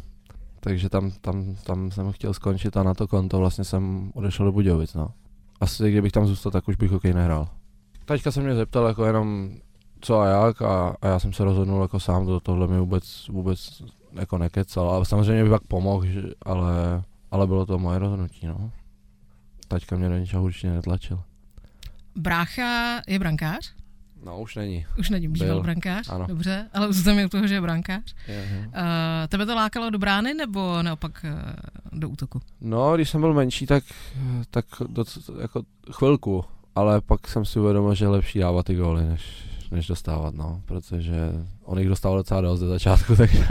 Takže 0.60 0.90
tam, 0.90 1.12
tam, 1.12 1.56
tam 1.64 1.92
jsem 1.92 2.12
chtěl 2.12 2.34
skončit 2.34 2.78
a 2.78 2.84
na 2.84 2.94
to 2.94 3.08
konto 3.08 3.40
vlastně 3.40 3.64
jsem 3.64 4.12
odešel 4.16 4.46
do 4.46 4.52
Budějovic, 4.52 4.94
no. 4.94 5.14
Asi 5.62 5.92
kdybych 5.92 6.12
tam 6.12 6.26
zůstal, 6.26 6.52
tak 6.52 6.68
už 6.68 6.76
bych 6.76 6.92
hokej 6.92 7.14
nehrál. 7.14 7.48
Taťka 8.06 8.32
se 8.32 8.42
mě 8.42 8.56
zeptal 8.56 8.88
jako 8.88 9.06
jenom 9.06 9.52
co 10.02 10.20
a 10.20 10.28
jak 10.28 10.62
a, 10.62 10.96
a 11.02 11.08
já 11.08 11.20
jsem 11.20 11.34
se 11.34 11.44
rozhodnul 11.44 11.82
jako 11.82 12.00
sám, 12.00 12.26
to, 12.26 12.40
tohle 12.40 12.68
mi 12.68 12.80
vůbec, 12.80 13.28
vůbec 13.28 13.84
jako 14.14 14.38
nekecal, 14.38 14.90
ale 14.90 15.06
samozřejmě 15.06 15.44
bych 15.44 15.52
pak 15.52 15.64
pomohl, 15.68 16.06
že, 16.06 16.22
ale, 16.42 17.04
ale 17.32 17.48
bylo 17.48 17.66
to 17.66 17.80
moje 17.80 18.00
rozhodnutí, 18.00 18.48
no. 18.48 18.72
Taťka 19.68 19.98
mě 19.98 20.10
do 20.10 20.18
ničeho 20.18 20.44
určitě 20.44 20.70
netlačil. 20.70 21.24
Brácha 22.16 23.02
je 23.08 23.20
brankář? 23.20 23.74
No, 24.26 24.42
už 24.42 24.56
není. 24.56 24.86
Už 25.00 25.10
není 25.10 25.28
býval 25.28 25.48
Byl. 25.50 25.62
brankář, 25.64 26.10
Ano. 26.10 26.26
dobře, 26.28 26.70
ale 26.74 26.94
zůstaneme 26.94 27.26
u 27.26 27.30
toho, 27.30 27.48
že 27.48 27.54
je 27.54 27.62
brankář. 27.62 28.16
Je, 28.28 28.34
je. 28.36 28.68
Uh, 28.68 28.74
tebe 29.28 29.46
to 29.46 29.56
lákalo 29.56 29.90
do 29.90 30.00
brány 30.00 30.34
nebo 30.34 30.84
naopak 30.84 31.26
uh, 31.94 32.00
do 32.00 32.10
útoku? 32.10 32.42
No, 32.62 32.96
když 32.96 33.10
jsem 33.10 33.22
byl 33.22 33.34
menší, 33.34 33.66
tak, 33.66 33.84
tak 34.50 34.66
doc, 34.88 35.30
jako 35.42 35.64
chvilku, 35.92 36.46
ale 36.76 37.02
pak 37.02 37.28
jsem 37.28 37.46
si 37.46 37.60
uvědomil, 37.60 37.96
že 37.96 38.06
je 38.06 38.10
lepší 38.10 38.40
dávat 38.40 38.66
ty 38.66 38.76
góly, 38.76 39.06
než, 39.06 39.44
než 39.72 39.88
dostávat, 39.88 40.36
no, 40.36 40.62
protože 40.66 41.16
on 41.64 41.80
jich 41.80 41.88
dostával 41.90 42.18
docela 42.20 42.42
dost 42.42 42.60
ze 42.60 42.68
začátku, 42.68 43.16
takže, 43.16 43.48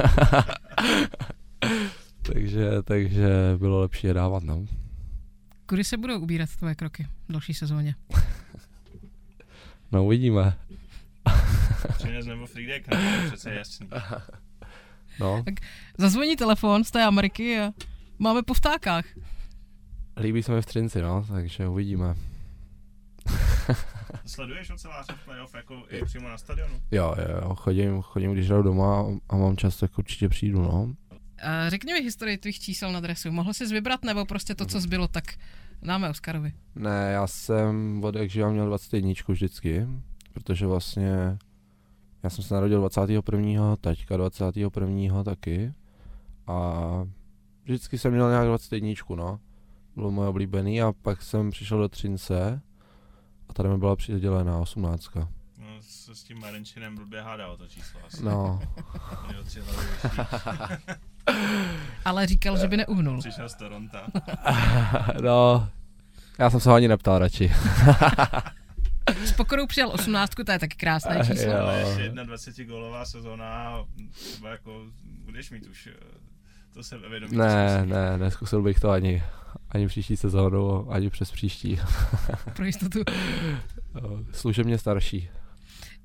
takže, 2.23 2.71
takže 2.85 3.29
bylo 3.59 3.81
lepší 3.81 4.07
je 4.07 4.15
dávat, 4.15 4.43
no. 4.43 4.65
Kudy 5.67 5.85
se 5.85 5.97
budou 5.97 6.19
ubírat 6.21 6.49
tvoje 6.59 6.75
kroky 6.75 7.07
v 7.29 7.33
další 7.33 7.55
sezóně? 7.55 7.95
No, 9.93 10.05
uvidíme. 10.05 10.59
Činec 12.03 12.27
nebo 12.27 12.47
Friedek, 12.47 12.89
ne? 12.89 12.97
To 12.97 13.03
je 13.23 13.27
přece 13.29 13.55
jasný. 13.59 13.89
No, 15.21 15.45
Zazvoní 15.99 16.37
telefon 16.37 16.85
z 16.85 16.91
té 16.91 17.05
Ameriky 17.05 17.61
a 17.61 17.71
máme 18.19 18.43
po 18.43 18.55
vtákách. 18.55 19.05
líbí 20.17 20.43
se 20.43 20.53
mi 20.53 20.63
v 20.63 20.67
Třinci, 20.67 21.03
no, 21.03 21.27
takže 21.33 21.69
uvidíme. 21.69 22.15
Sleduješ 24.27 24.71
oceláře 24.71 25.13
v 25.13 25.25
playoff 25.25 25.55
jako 25.55 25.83
i 25.91 26.05
přímo 26.05 26.29
na 26.29 26.39
stadionu? 26.39 26.81
Jo, 26.91 27.15
jo, 27.19 27.39
jo, 27.43 27.55
chodím, 27.55 28.03
chodím, 28.03 28.33
když 28.33 28.47
hraju 28.47 28.63
doma 28.63 29.07
a 29.29 29.37
mám 29.37 29.57
čas, 29.57 29.77
tak 29.77 29.99
určitě 29.99 30.29
přijdu, 30.29 30.63
no. 30.63 30.83
Uh, 30.83 30.93
řekni 31.69 31.93
mi 31.93 32.01
historii 32.03 32.39
tvých 32.39 32.61
čísel 32.61 32.93
na 32.93 33.01
dresu. 33.01 33.33
Mohl 33.33 33.55
jsi 33.55 33.67
vybrat 33.67 34.05
nebo 34.05 34.25
prostě 34.27 34.55
to, 34.55 34.67
co 34.67 34.81
zbylo, 34.81 35.09
tak 35.09 35.25
dáme 35.83 36.11
Oskarovi. 36.11 36.53
Ne, 36.75 37.11
já 37.13 37.27
jsem 37.27 38.05
od 38.05 38.15
jak 38.15 38.35
měl 38.53 38.67
21 38.67 39.13
vždycky, 39.29 39.87
protože 40.35 40.67
vlastně 40.67 41.39
já 42.23 42.31
jsem 42.31 42.45
se 42.45 42.55
narodil 42.55 42.81
21. 42.81 43.77
taťka 43.77 44.17
21. 44.17 45.25
taky 45.25 45.73
a 46.47 46.81
vždycky 47.65 47.99
jsem 47.99 48.13
měl 48.13 48.31
nějak 48.31 48.47
21, 48.47 48.95
no. 49.17 49.41
Bylo 49.95 50.11
moje 50.11 50.29
oblíbený 50.29 50.83
a 50.83 50.93
pak 51.03 51.23
jsem 51.23 51.51
přišel 51.51 51.79
do 51.79 51.89
Třince 51.89 52.61
a 53.49 53.53
tady 53.53 53.69
mi 53.69 53.79
byla 53.79 53.97
přidělená 53.97 54.59
18. 54.59 55.09
No, 55.81 55.85
se 55.89 56.15
s 56.15 56.23
tím 56.23 56.41
Marenčinem 56.41 56.97
blbě 56.97 57.23
hádal 57.23 57.57
to 57.57 57.67
číslo 57.69 58.01
asi. 58.07 58.25
No, 58.25 58.61
Měl 59.29 59.45
tři 59.45 59.61
hlavy 59.61 59.87
vyšší. 59.87 60.21
Ale 62.05 62.27
říkal, 62.27 62.59
že 62.59 62.69
by 62.69 62.77
neuhnul. 62.77 63.21
Přišel 63.21 63.49
z 63.49 63.55
Toronto. 63.55 63.99
no, 65.23 65.69
já 66.39 66.51
jsem 66.51 66.61
se 66.61 66.69
ho 66.69 66.75
ani 66.75 66.89
neptal 66.89 67.19
radši. 67.19 67.53
S 69.25 69.33
pokorou 69.33 69.67
přijal 69.67 69.91
18, 69.93 70.31
to 70.47 70.53
je 70.53 70.59
taky 70.59 70.77
krásné 70.77 71.19
číslo. 71.27 71.53
Jo. 71.53 71.69
Ještě 71.71 72.09
21 72.09 72.75
gólová 72.75 73.05
sezóna, 73.05 73.85
třeba 74.13 74.51
jako 74.51 74.85
budeš 75.25 75.51
mít 75.51 75.67
už 75.67 75.87
eh, 75.87 76.05
to 76.75 76.83
sebevědomí. 76.83 77.37
Ne, 77.37 77.87
ne, 77.87 78.19
neskusil 78.19 78.63
bych 78.63 78.81
to 78.81 78.91
ani, 78.91 79.23
ani 79.71 79.87
příští 79.87 80.17
sezónu, 80.17 80.93
ani 80.93 81.11
přes 81.11 81.31
příští. 81.31 81.81
Pro 82.57 82.65
jistotu. 82.65 83.01
Služebně 84.33 84.79
starší. 84.79 85.31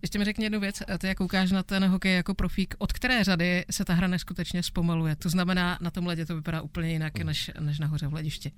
Ještě 0.06 0.20
mi 0.20 0.26
řekni 0.26 0.46
jednu 0.46 0.60
věc, 0.60 0.84
ty 0.98 1.08
jak 1.08 1.18
koukáš 1.18 1.52
na 1.52 1.64
ten 1.64 1.86
hokej 1.86 2.16
jako 2.16 2.34
profík, 2.34 2.76
od 2.78 2.94
které 2.94 3.24
řady 3.24 3.66
se 3.72 3.86
ta 3.86 3.94
hra 3.94 4.08
neskutečně 4.08 4.64
zpomaluje? 4.64 5.16
To 5.16 5.30
znamená, 5.30 5.78
na 5.82 5.92
tom 5.92 6.08
ledě 6.08 6.26
to 6.26 6.36
vypadá 6.36 6.62
úplně 6.62 6.90
jinak, 6.90 7.20
než, 7.20 7.52
než 7.60 7.80
nahoře 7.80 8.08
v 8.08 8.12
hledišti. 8.12 8.52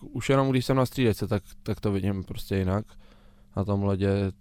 Už 0.00 0.28
jenom 0.28 0.50
když 0.50 0.66
jsem 0.66 0.76
na 0.76 0.86
střídece, 0.86 1.26
tak, 1.26 1.42
tak 1.62 1.80
to 1.80 1.92
vidím 1.92 2.24
prostě 2.24 2.56
jinak. 2.56 2.86
Na 3.56 3.64
tom 3.64 3.84
ledě 3.84 4.32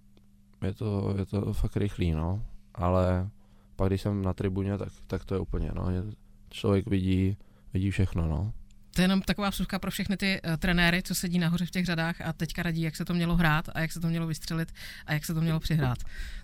je 0.65 0.73
to, 0.73 1.15
je 1.17 1.25
to 1.25 1.53
fakt 1.53 1.77
rychlý, 1.77 2.11
no. 2.11 2.45
Ale 2.75 3.29
pak 3.75 3.87
když 3.87 4.01
jsem 4.01 4.21
na 4.21 4.33
tribuně, 4.33 4.77
tak, 4.77 4.89
tak 5.07 5.25
to 5.25 5.35
je 5.35 5.39
úplně, 5.39 5.71
no. 5.75 5.91
Je, 5.91 6.03
člověk 6.49 6.87
vidí, 6.87 7.37
vidí 7.73 7.91
všechno, 7.91 8.27
no. 8.27 8.53
To 8.95 9.01
je 9.01 9.03
jenom 9.03 9.21
taková 9.21 9.49
vsuvka 9.49 9.79
pro 9.79 9.91
všechny 9.91 10.17
ty 10.17 10.41
uh, 10.47 10.53
trenéry, 10.57 11.03
co 11.03 11.15
sedí 11.15 11.39
nahoře 11.39 11.65
v 11.65 11.71
těch 11.71 11.85
řadách 11.85 12.21
a 12.21 12.33
teďka 12.33 12.63
radí, 12.63 12.81
jak 12.81 12.95
se 12.95 13.05
to 13.05 13.13
mělo 13.13 13.35
hrát 13.35 13.69
a 13.73 13.79
jak 13.79 13.91
se 13.91 13.99
to 13.99 14.07
mělo 14.07 14.27
vystřelit 14.27 14.71
a 15.05 15.13
jak 15.13 15.25
se 15.25 15.33
to 15.33 15.41
mělo 15.41 15.59
přihrát. 15.59 15.97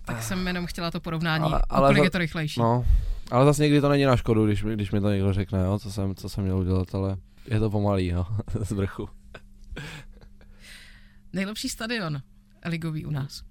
Tak 0.04 0.22
jsem 0.22 0.46
jenom 0.46 0.66
chtěla 0.66 0.90
to 0.90 1.00
porovnání, 1.00 1.44
ale, 1.44 1.62
ale 1.68 1.88
kolik 1.88 1.98
za- 1.98 2.04
je 2.04 2.10
to 2.10 2.18
rychlejší. 2.18 2.60
No, 2.60 2.86
ale 3.30 3.44
zase 3.44 3.62
někdy 3.62 3.80
to 3.80 3.88
není 3.88 4.04
na 4.04 4.16
škodu, 4.16 4.46
když, 4.46 4.62
mi- 4.62 4.74
když 4.74 4.90
mi 4.90 5.00
to 5.00 5.10
někdo 5.10 5.32
řekne, 5.32 5.58
jo, 5.64 5.78
co 5.78 5.92
jsem, 5.92 6.14
co 6.14 6.28
jsem 6.28 6.44
měl 6.44 6.58
udělat, 6.58 6.94
ale 6.94 7.16
je 7.46 7.60
to 7.60 7.70
pomalý, 7.70 8.12
no, 8.12 8.26
z 8.64 8.70
vrchu. 8.72 9.08
Nejlepší 11.32 11.68
stadion 11.68 12.22
ligový 12.64 13.04
u 13.06 13.10
nás, 13.10 13.42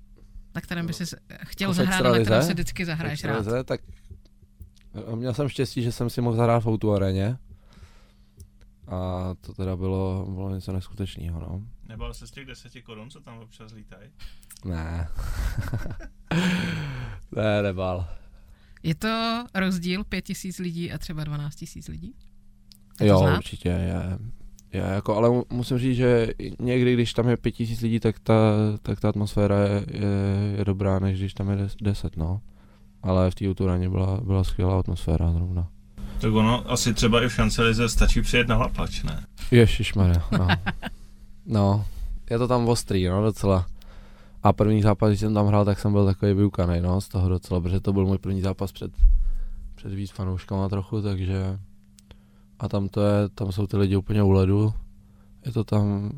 na 0.55 0.61
kterém 0.61 0.87
by 0.87 0.93
si 0.93 1.03
chtěl 1.47 1.73
zahrát, 1.73 2.03
na 2.03 2.19
kterém 2.19 2.43
si 2.43 2.53
vždycky 2.53 2.85
zahraješ 2.85 3.23
rád. 3.23 3.45
Tak 3.65 3.81
měl 5.15 5.33
jsem 5.33 5.49
štěstí, 5.49 5.83
že 5.83 5.91
jsem 5.91 6.09
si 6.09 6.21
mohl 6.21 6.35
zahrát 6.35 6.63
v 6.63 6.67
Outu 6.67 6.93
aréně. 6.93 7.37
A 8.89 9.29
to 9.41 9.53
teda 9.53 9.75
bylo, 9.75 10.27
bylo 10.29 10.55
něco 10.55 10.71
neskutečného, 10.73 11.39
no. 11.39 11.61
Nebal 11.87 12.13
se 12.13 12.27
z 12.27 12.31
těch 12.31 12.45
deseti 12.45 12.81
korun, 12.81 13.09
co 13.09 13.19
tam 13.19 13.37
občas 13.39 13.71
lítají? 13.73 14.09
Ne. 14.65 15.07
ne, 17.35 17.61
nebal. 17.63 18.07
Je 18.83 18.95
to 18.95 19.45
rozdíl 19.55 20.03
5 20.03 20.21
tisíc 20.21 20.59
lidí 20.59 20.91
a 20.91 20.97
třeba 20.97 21.23
12 21.23 21.55
tisíc 21.55 21.87
lidí? 21.87 22.13
to 22.97 23.05
Jo, 23.05 23.17
znát? 23.17 23.37
určitě 23.37 23.69
je. 23.69 24.19
je 24.73 24.79
jako, 24.81 25.15
ale 25.15 25.29
mu- 25.29 25.43
musím 25.49 25.77
říct, 25.77 25.95
že 25.97 26.27
někdy, 26.59 26.93
když 26.93 27.13
tam 27.13 27.27
je 27.29 27.37
pět 27.37 27.51
tisíc 27.51 27.81
lidí, 27.81 27.99
tak 27.99 28.19
ta, 28.19 28.33
tak 28.81 28.99
ta 28.99 29.09
atmosféra 29.09 29.59
je, 29.59 29.85
je, 29.91 30.07
je 30.57 30.65
dobrá, 30.65 30.99
než 30.99 31.19
když 31.19 31.33
tam 31.33 31.49
je 31.49 31.55
des, 31.55 31.75
deset, 31.81 32.17
no. 32.17 32.41
Ale 33.03 33.31
v 33.31 33.35
té 33.35 33.49
Uturaně 33.49 33.89
byla, 33.89 34.21
byla 34.21 34.43
skvělá 34.43 34.79
atmosféra 34.79 35.31
zrovna. 35.33 35.69
Tak 36.21 36.33
ono 36.33 36.71
asi 36.71 36.93
třeba 36.93 37.23
i 37.23 37.27
v 37.27 37.33
šancelize 37.33 37.89
stačí 37.89 38.21
přijet 38.21 38.47
na 38.47 38.57
Lapač, 38.57 39.03
ne? 39.03 39.25
Ježišmarja, 39.51 40.27
no. 40.37 40.47
no, 41.45 41.85
je 42.29 42.37
to 42.37 42.47
tam 42.47 42.67
ostrý, 42.69 43.05
no, 43.07 43.23
docela. 43.23 43.65
A 44.43 44.53
první 44.53 44.81
zápas, 44.81 45.09
když 45.09 45.19
jsem 45.19 45.33
tam 45.33 45.47
hrál, 45.47 45.65
tak 45.65 45.79
jsem 45.79 45.91
byl 45.91 46.05
takový 46.05 46.33
vyukaný, 46.33 46.81
no, 46.81 47.01
z 47.01 47.07
toho 47.07 47.29
docela, 47.29 47.61
protože 47.61 47.79
to 47.79 47.93
byl 47.93 48.05
můj 48.05 48.17
první 48.17 48.41
zápas 48.41 48.71
před, 48.71 48.91
před 49.75 49.93
víc 49.93 50.11
fanouškama 50.11 50.69
trochu, 50.69 51.01
takže 51.01 51.59
a 52.59 52.67
tam 52.67 52.89
to 52.89 53.01
je, 53.01 53.29
tam 53.29 53.51
jsou 53.51 53.67
ty 53.67 53.77
lidi 53.77 53.95
úplně 53.95 54.23
u 54.23 54.31
ledu, 54.31 54.73
je 55.45 55.51
to 55.51 55.63
tam, 55.63 56.11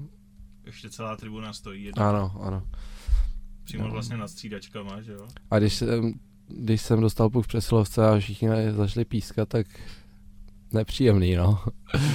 Ještě 0.66 0.90
celá 0.90 1.16
tribuna 1.16 1.54
stojí 1.54 1.84
jedna, 1.84 2.10
ano, 2.10 2.32
ano. 2.42 2.64
přímo 3.64 3.84
no. 3.84 3.92
vlastně 3.92 4.18
nad 4.18 4.28
střídačkama, 4.28 5.02
že 5.02 5.12
jo? 5.12 5.28
A 5.52 5.60
když 5.60 5.74
jsem, 5.74 6.14
když 6.58 6.82
jsem 6.82 7.02
dostal 7.02 7.30
puk 7.30 7.46
v 7.46 7.48
přesilovce 7.48 8.08
a 8.08 8.20
všichni 8.20 8.50
začali 8.72 9.06
pískat, 9.06 9.50
tak 9.50 9.68
nepříjemný, 10.74 11.36
no. 11.36 11.64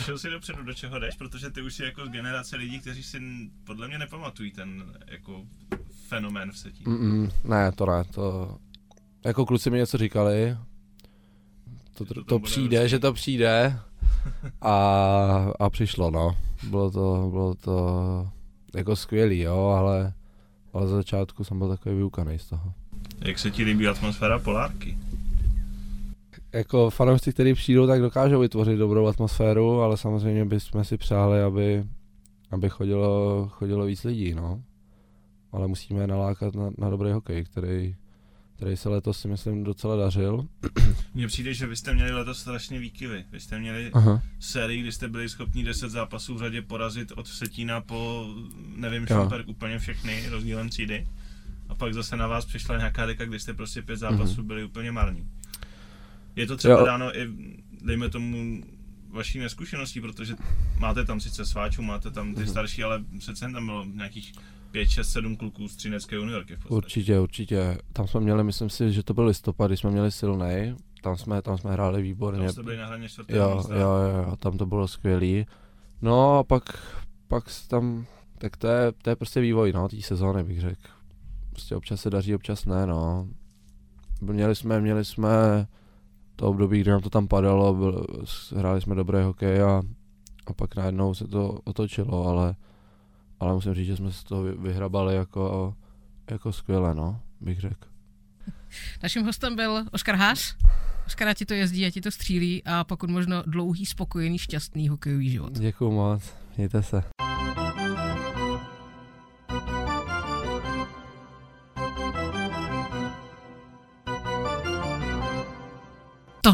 Šel 0.05 0.19
si 0.19 0.31
dopředu, 0.31 0.63
do 0.63 0.75
čeho 0.75 0.99
jdeš, 0.99 1.17
protože 1.17 1.51
ty 1.51 1.63
už 1.63 1.75
jsi 1.75 1.85
jako 1.85 2.07
z 2.07 2.09
generace 2.09 2.57
lidí, 2.57 2.81
kteří 2.81 3.03
si 3.03 3.21
podle 3.65 3.89
mě 3.89 3.99
nepamatují 3.99 4.51
ten 4.51 4.85
jako 5.07 5.43
fenomén 6.09 6.53
v 6.53 6.59
setí. 6.59 6.85
Mm-mm, 6.85 7.31
ne, 7.45 7.73
to 7.73 7.87
ne, 7.87 8.05
to... 8.05 8.57
Jako 9.25 9.47
kluci 9.47 9.71
mi 9.71 9.79
něco 9.79 9.99
říkali, 9.99 10.57
to, 11.95 12.05
to 12.05 12.15
to, 12.15 12.25
to 12.25 12.39
přijde, 12.39 12.89
že 12.89 12.99
to 12.99 13.13
přijde 13.13 13.79
a, 14.61 14.75
a 15.61 15.71
přišlo, 15.71 16.11
no. 16.11 16.37
Bylo 16.71 16.91
to, 16.91 17.29
bylo 17.31 17.55
to 17.55 18.31
jako 18.75 18.97
skvělý, 18.97 19.41
jo, 19.41 19.67
ale, 19.67 20.13
ale 20.73 20.89
za 20.89 20.97
začátku 20.97 21.45
jsem 21.45 21.59
byl 21.59 21.69
takový 21.69 21.95
vyukaný 21.95 22.39
z 22.39 22.47
toho. 22.47 22.73
Jak 23.25 23.39
se 23.39 23.51
ti 23.51 23.65
líbí 23.65 23.89
atmosféra 23.89 24.39
Polárky? 24.39 24.99
Jako 26.53 26.91
fanoušci, 26.91 27.33
kteří 27.33 27.55
přijdou, 27.55 27.87
tak 27.87 28.01
dokážou 28.01 28.41
vytvořit 28.41 28.79
dobrou 28.79 29.07
atmosféru, 29.07 29.81
ale 29.81 29.97
samozřejmě 29.97 30.45
bychom 30.45 30.85
si 30.85 30.97
přáli, 30.97 31.43
aby, 31.43 31.85
aby 32.51 32.69
chodilo, 32.69 33.49
chodilo 33.49 33.87
víc 33.87 34.05
lidí, 34.05 34.35
no. 34.35 34.63
Ale 35.53 35.69
musíme 35.69 36.01
je 36.01 36.07
nalákat 36.07 36.55
na, 36.55 36.71
na 36.79 36.91
dobrý 36.91 37.13
hokej, 37.13 37.45
který, 37.45 37.97
který 38.57 38.77
se 38.77 38.89
letos 38.89 39.21
si 39.21 39.29
myslím 39.29 39.65
docela 39.65 39.97
dařil. 39.97 40.47
Mně 41.15 41.27
přijde, 41.27 41.55
že 41.55 41.67
vy 41.67 41.77
jste 41.77 41.95
měli 41.95 42.13
letos 42.13 42.39
strašně 42.39 42.79
výkyvy. 42.79 43.25
Vy 43.33 43.41
jste 43.41 43.59
měli 43.59 43.91
Aha. 43.93 44.23
sérii, 44.41 44.81
kdy 44.81 44.93
jste 44.93 45.09
byli 45.09 45.29
schopni 45.29 45.65
10 45.65 45.91
zápasů 45.91 46.35
v 46.35 46.39
řadě 46.39 46.63
porazit 46.63 47.13
od 47.17 47.29
Vsetína 47.29 47.81
po, 47.81 48.27
nevím. 48.77 49.07
Šumperk 49.07 49.49
úplně 49.49 49.79
všechny 49.79 50.29
rozdílem 50.29 50.69
třídy. 50.69 51.07
A 51.69 51.75
pak 51.75 51.95
zase 51.95 52.17
na 52.17 52.27
vás 52.27 52.45
přišla 52.45 52.77
nějaká 52.77 53.07
deka, 53.07 53.25
kdy 53.25 53.41
jste 53.41 53.55
prostě 53.55 53.83
pět 53.83 53.97
zápasů 53.97 54.43
byli 54.43 54.65
úplně 54.65 54.93
marní. 54.93 55.29
Je 56.37 56.47
to 56.47 56.57
třeba 56.57 56.79
Jo. 56.79 56.87
dáno 56.87 57.19
i, 57.19 57.29
dejme 57.83 58.09
tomu, 58.11 58.63
vaší 59.11 59.39
neskušeností, 59.39 60.01
protože 60.01 60.35
máte 60.79 61.05
tam 61.05 61.21
sice 61.21 61.47
sváčů, 61.47 61.83
máte 61.83 62.11
tam 62.11 62.35
ty 62.35 62.47
starší, 62.47 62.85
ale 62.85 63.05
přece 63.19 63.45
jen 63.45 63.53
tam 63.53 63.67
bylo 63.67 63.85
nějakých 63.85 64.33
5, 64.71 64.89
6, 64.89 65.13
7 65.13 65.37
kluků 65.37 65.69
z 65.69 65.77
Třinecké 65.77 66.17
juniorky 66.17 66.55
v 66.55 66.57
podstatě. 66.57 66.75
Určitě, 66.75 67.21
určitě. 67.21 67.79
Tam 67.93 68.09
jsme 68.09 68.21
měli, 68.21 68.45
myslím 68.45 68.71
si, 68.71 68.93
že 68.93 69.03
to 69.03 69.15
byl 69.15 69.25
listopad, 69.25 69.71
když 69.71 69.81
jsme 69.81 69.91
měli 69.91 70.13
silnej. 70.13 70.75
Tam 71.03 71.17
jsme, 71.17 71.43
tam 71.43 71.59
jsme 71.59 71.73
hráli 71.73 72.03
výborně. 72.03 72.41
Tam 72.41 72.53
jste 72.53 72.63
byli 72.63 72.77
na 72.77 72.87
hraně 72.87 73.09
čtvrtého 73.09 73.51
Jo, 73.51 73.65
jo, 73.71 73.77
jo, 73.79 74.25
jo, 74.27 74.37
tam 74.37 74.59
to 74.59 74.67
bylo 74.67 74.89
skvělý. 74.89 75.47
No 76.03 76.39
a 76.39 76.45
pak, 76.45 76.63
pak 77.29 77.45
tam, 77.69 78.07
tak 78.39 78.57
to 78.57 78.67
je, 78.67 78.93
to 79.03 79.11
je 79.11 79.17
prostě 79.17 79.41
vývoj, 79.41 79.73
no, 79.73 79.89
té 79.89 80.03
sezóny 80.03 80.43
bych 80.43 80.61
řekl. 80.61 80.96
Prostě 81.57 81.77
občas 81.77 82.01
se 82.01 82.11
daří, 82.11 82.35
občas 82.35 82.65
ne, 82.65 82.87
no. 82.87 83.29
Měli 84.21 84.57
jsme, 84.57 84.81
měli 84.81 85.05
jsme 85.05 85.29
to 86.37 86.49
období, 86.49 86.81
kdy 86.81 86.91
nám 86.91 87.01
to 87.01 87.11
tam 87.11 87.29
padalo, 87.29 87.75
byl, 87.75 88.07
hráli 88.57 88.81
jsme 88.81 88.95
dobrý 88.95 89.23
hokej 89.23 89.63
a, 89.63 89.83
a 90.47 90.53
pak 90.53 90.77
najednou 90.77 91.15
se 91.15 91.27
to 91.27 91.49
otočilo, 91.65 92.27
ale, 92.27 92.55
ale 93.41 93.55
musím 93.55 93.75
říct, 93.75 93.87
že 93.87 93.97
jsme 93.97 94.13
se 94.13 94.25
to 94.25 94.43
vy- 94.43 94.53
vyhrabali 94.53 95.15
jako, 95.17 95.75
jako 96.31 96.53
skvěle, 96.53 96.95
no, 96.95 97.21
bych 97.41 97.61
řekl. 97.61 97.89
Naším 99.03 99.25
hostem 99.25 99.57
byl 99.57 99.85
Oskar 99.93 100.15
Haas. 100.15 100.55
Oskar, 101.07 101.35
ti 101.35 101.47
to 101.47 101.55
jezdí 101.55 101.87
a 101.87 101.91
ti 101.91 102.01
to 102.01 102.11
střílí 102.11 102.63
a 102.65 102.85
pokud 102.85 103.11
možno 103.11 103.43
dlouhý, 103.47 103.87
spokojený, 103.87 104.39
šťastný 104.39 104.89
hokejový 104.89 105.31
život. 105.31 105.53
Děkuju 105.53 105.91
moc, 105.91 106.35
mějte 106.57 106.83
se. 106.83 107.03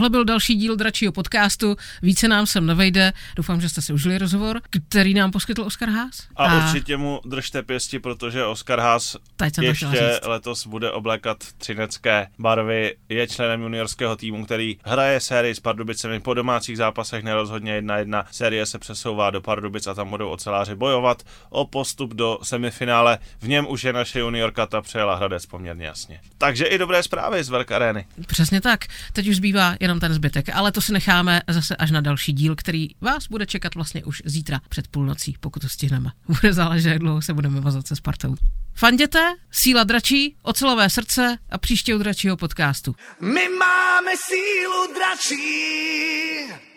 Tohle 0.03 0.11
byl 0.11 0.25
další 0.25 0.55
díl 0.55 0.77
Dračího 0.77 1.13
podcastu. 1.13 1.77
Více 2.03 2.29
nám 2.29 2.47
sem 2.47 2.67
nevejde. 2.67 3.13
Doufám, 3.37 3.61
že 3.61 3.69
jste 3.69 3.83
si 3.83 3.93
užili 3.93 4.19
rozhovor, 4.19 4.61
který 4.89 5.15
nám 5.15 5.31
poskytl 5.31 5.63
Oskar 5.63 5.89
Haas. 5.89 6.29
A 6.37 6.57
určitě 6.57 6.97
mu 6.97 7.21
držte 7.25 7.63
pěsti, 7.63 7.99
protože 7.99 8.45
Oskar 8.45 8.81
Haas 8.81 9.17
ještě 9.61 10.21
letos 10.25 10.67
bude 10.67 10.91
oblékat 10.91 11.39
třinecké 11.59 12.27
barvy. 12.39 12.97
Je 13.09 13.27
členem 13.29 13.63
juniorského 13.63 14.17
týmu, 14.17 14.45
který 14.45 14.77
hraje 14.85 15.21
sérii 15.21 15.55
s 15.55 15.61
Pardubicemi 15.61 16.21
po 16.21 16.35
domácích 16.35 16.77
zápasech 16.77 17.25
nerozhodně 17.25 17.81
1-1. 17.81 18.25
Série 18.31 18.67
se 18.67 18.79
přesouvá 18.79 19.31
do 19.31 19.41
Pardubic 19.41 19.87
a 19.87 19.95
tam 19.95 20.11
budou 20.11 20.29
oceláři 20.29 20.75
bojovat 20.75 21.23
o 21.51 21.67
postup 21.67 22.15
do 22.15 22.39
semifinále. 22.43 23.19
V 23.41 23.49
něm 23.49 23.67
už 23.69 23.85
je 23.85 23.93
naše 23.93 24.19
juniorka, 24.19 24.67
ta 24.67 24.83
přejela 24.83 25.15
Hradec 25.15 25.47
poměrně 25.47 25.87
jasně. 25.87 26.21
Takže 26.39 26.65
i 26.65 26.79
dobré 26.79 27.03
zprávy 27.03 27.45
z 27.45 27.49
Velké 27.49 27.75
arény. 27.75 28.07
Přesně 28.27 28.61
tak. 28.61 28.85
Teď 29.13 29.29
už 29.29 29.37
zbývá 29.37 29.75
jenom 29.93 30.01
ten 30.01 30.15
zbytek, 30.15 30.49
ale 30.53 30.73
to 30.73 30.81
si 30.81 30.93
necháme 30.93 31.43
zase 31.49 31.77
až 31.77 31.91
na 31.91 32.01
další 32.01 32.33
díl, 32.33 32.57
který 32.57 32.89
vás 33.01 33.29
bude 33.29 33.47
čekat 33.47 33.75
vlastně 33.75 34.05
už 34.05 34.23
zítra 34.25 34.61
před 34.69 34.89
půlnocí, 34.89 35.37
pokud 35.41 35.61
to 35.61 35.69
stihneme. 35.69 36.11
Bude 36.41 36.53
záležet, 36.53 36.89
jak 36.89 36.99
dlouho 36.99 37.23
se 37.23 37.35
budeme 37.35 37.61
vazat 37.61 37.87
se 37.87 37.97
Spartou. 37.97 38.35
Fanděte, 38.75 39.35
síla 39.51 39.85
dračí, 39.85 40.37
ocelové 40.43 40.91
srdce 40.91 41.39
a 41.51 41.59
příště 41.59 41.95
u 41.95 41.99
dračího 41.99 42.37
podcastu. 42.37 42.95
My 43.21 43.49
máme 43.49 44.13
sílu 44.17 44.95
dračí. 44.95 46.72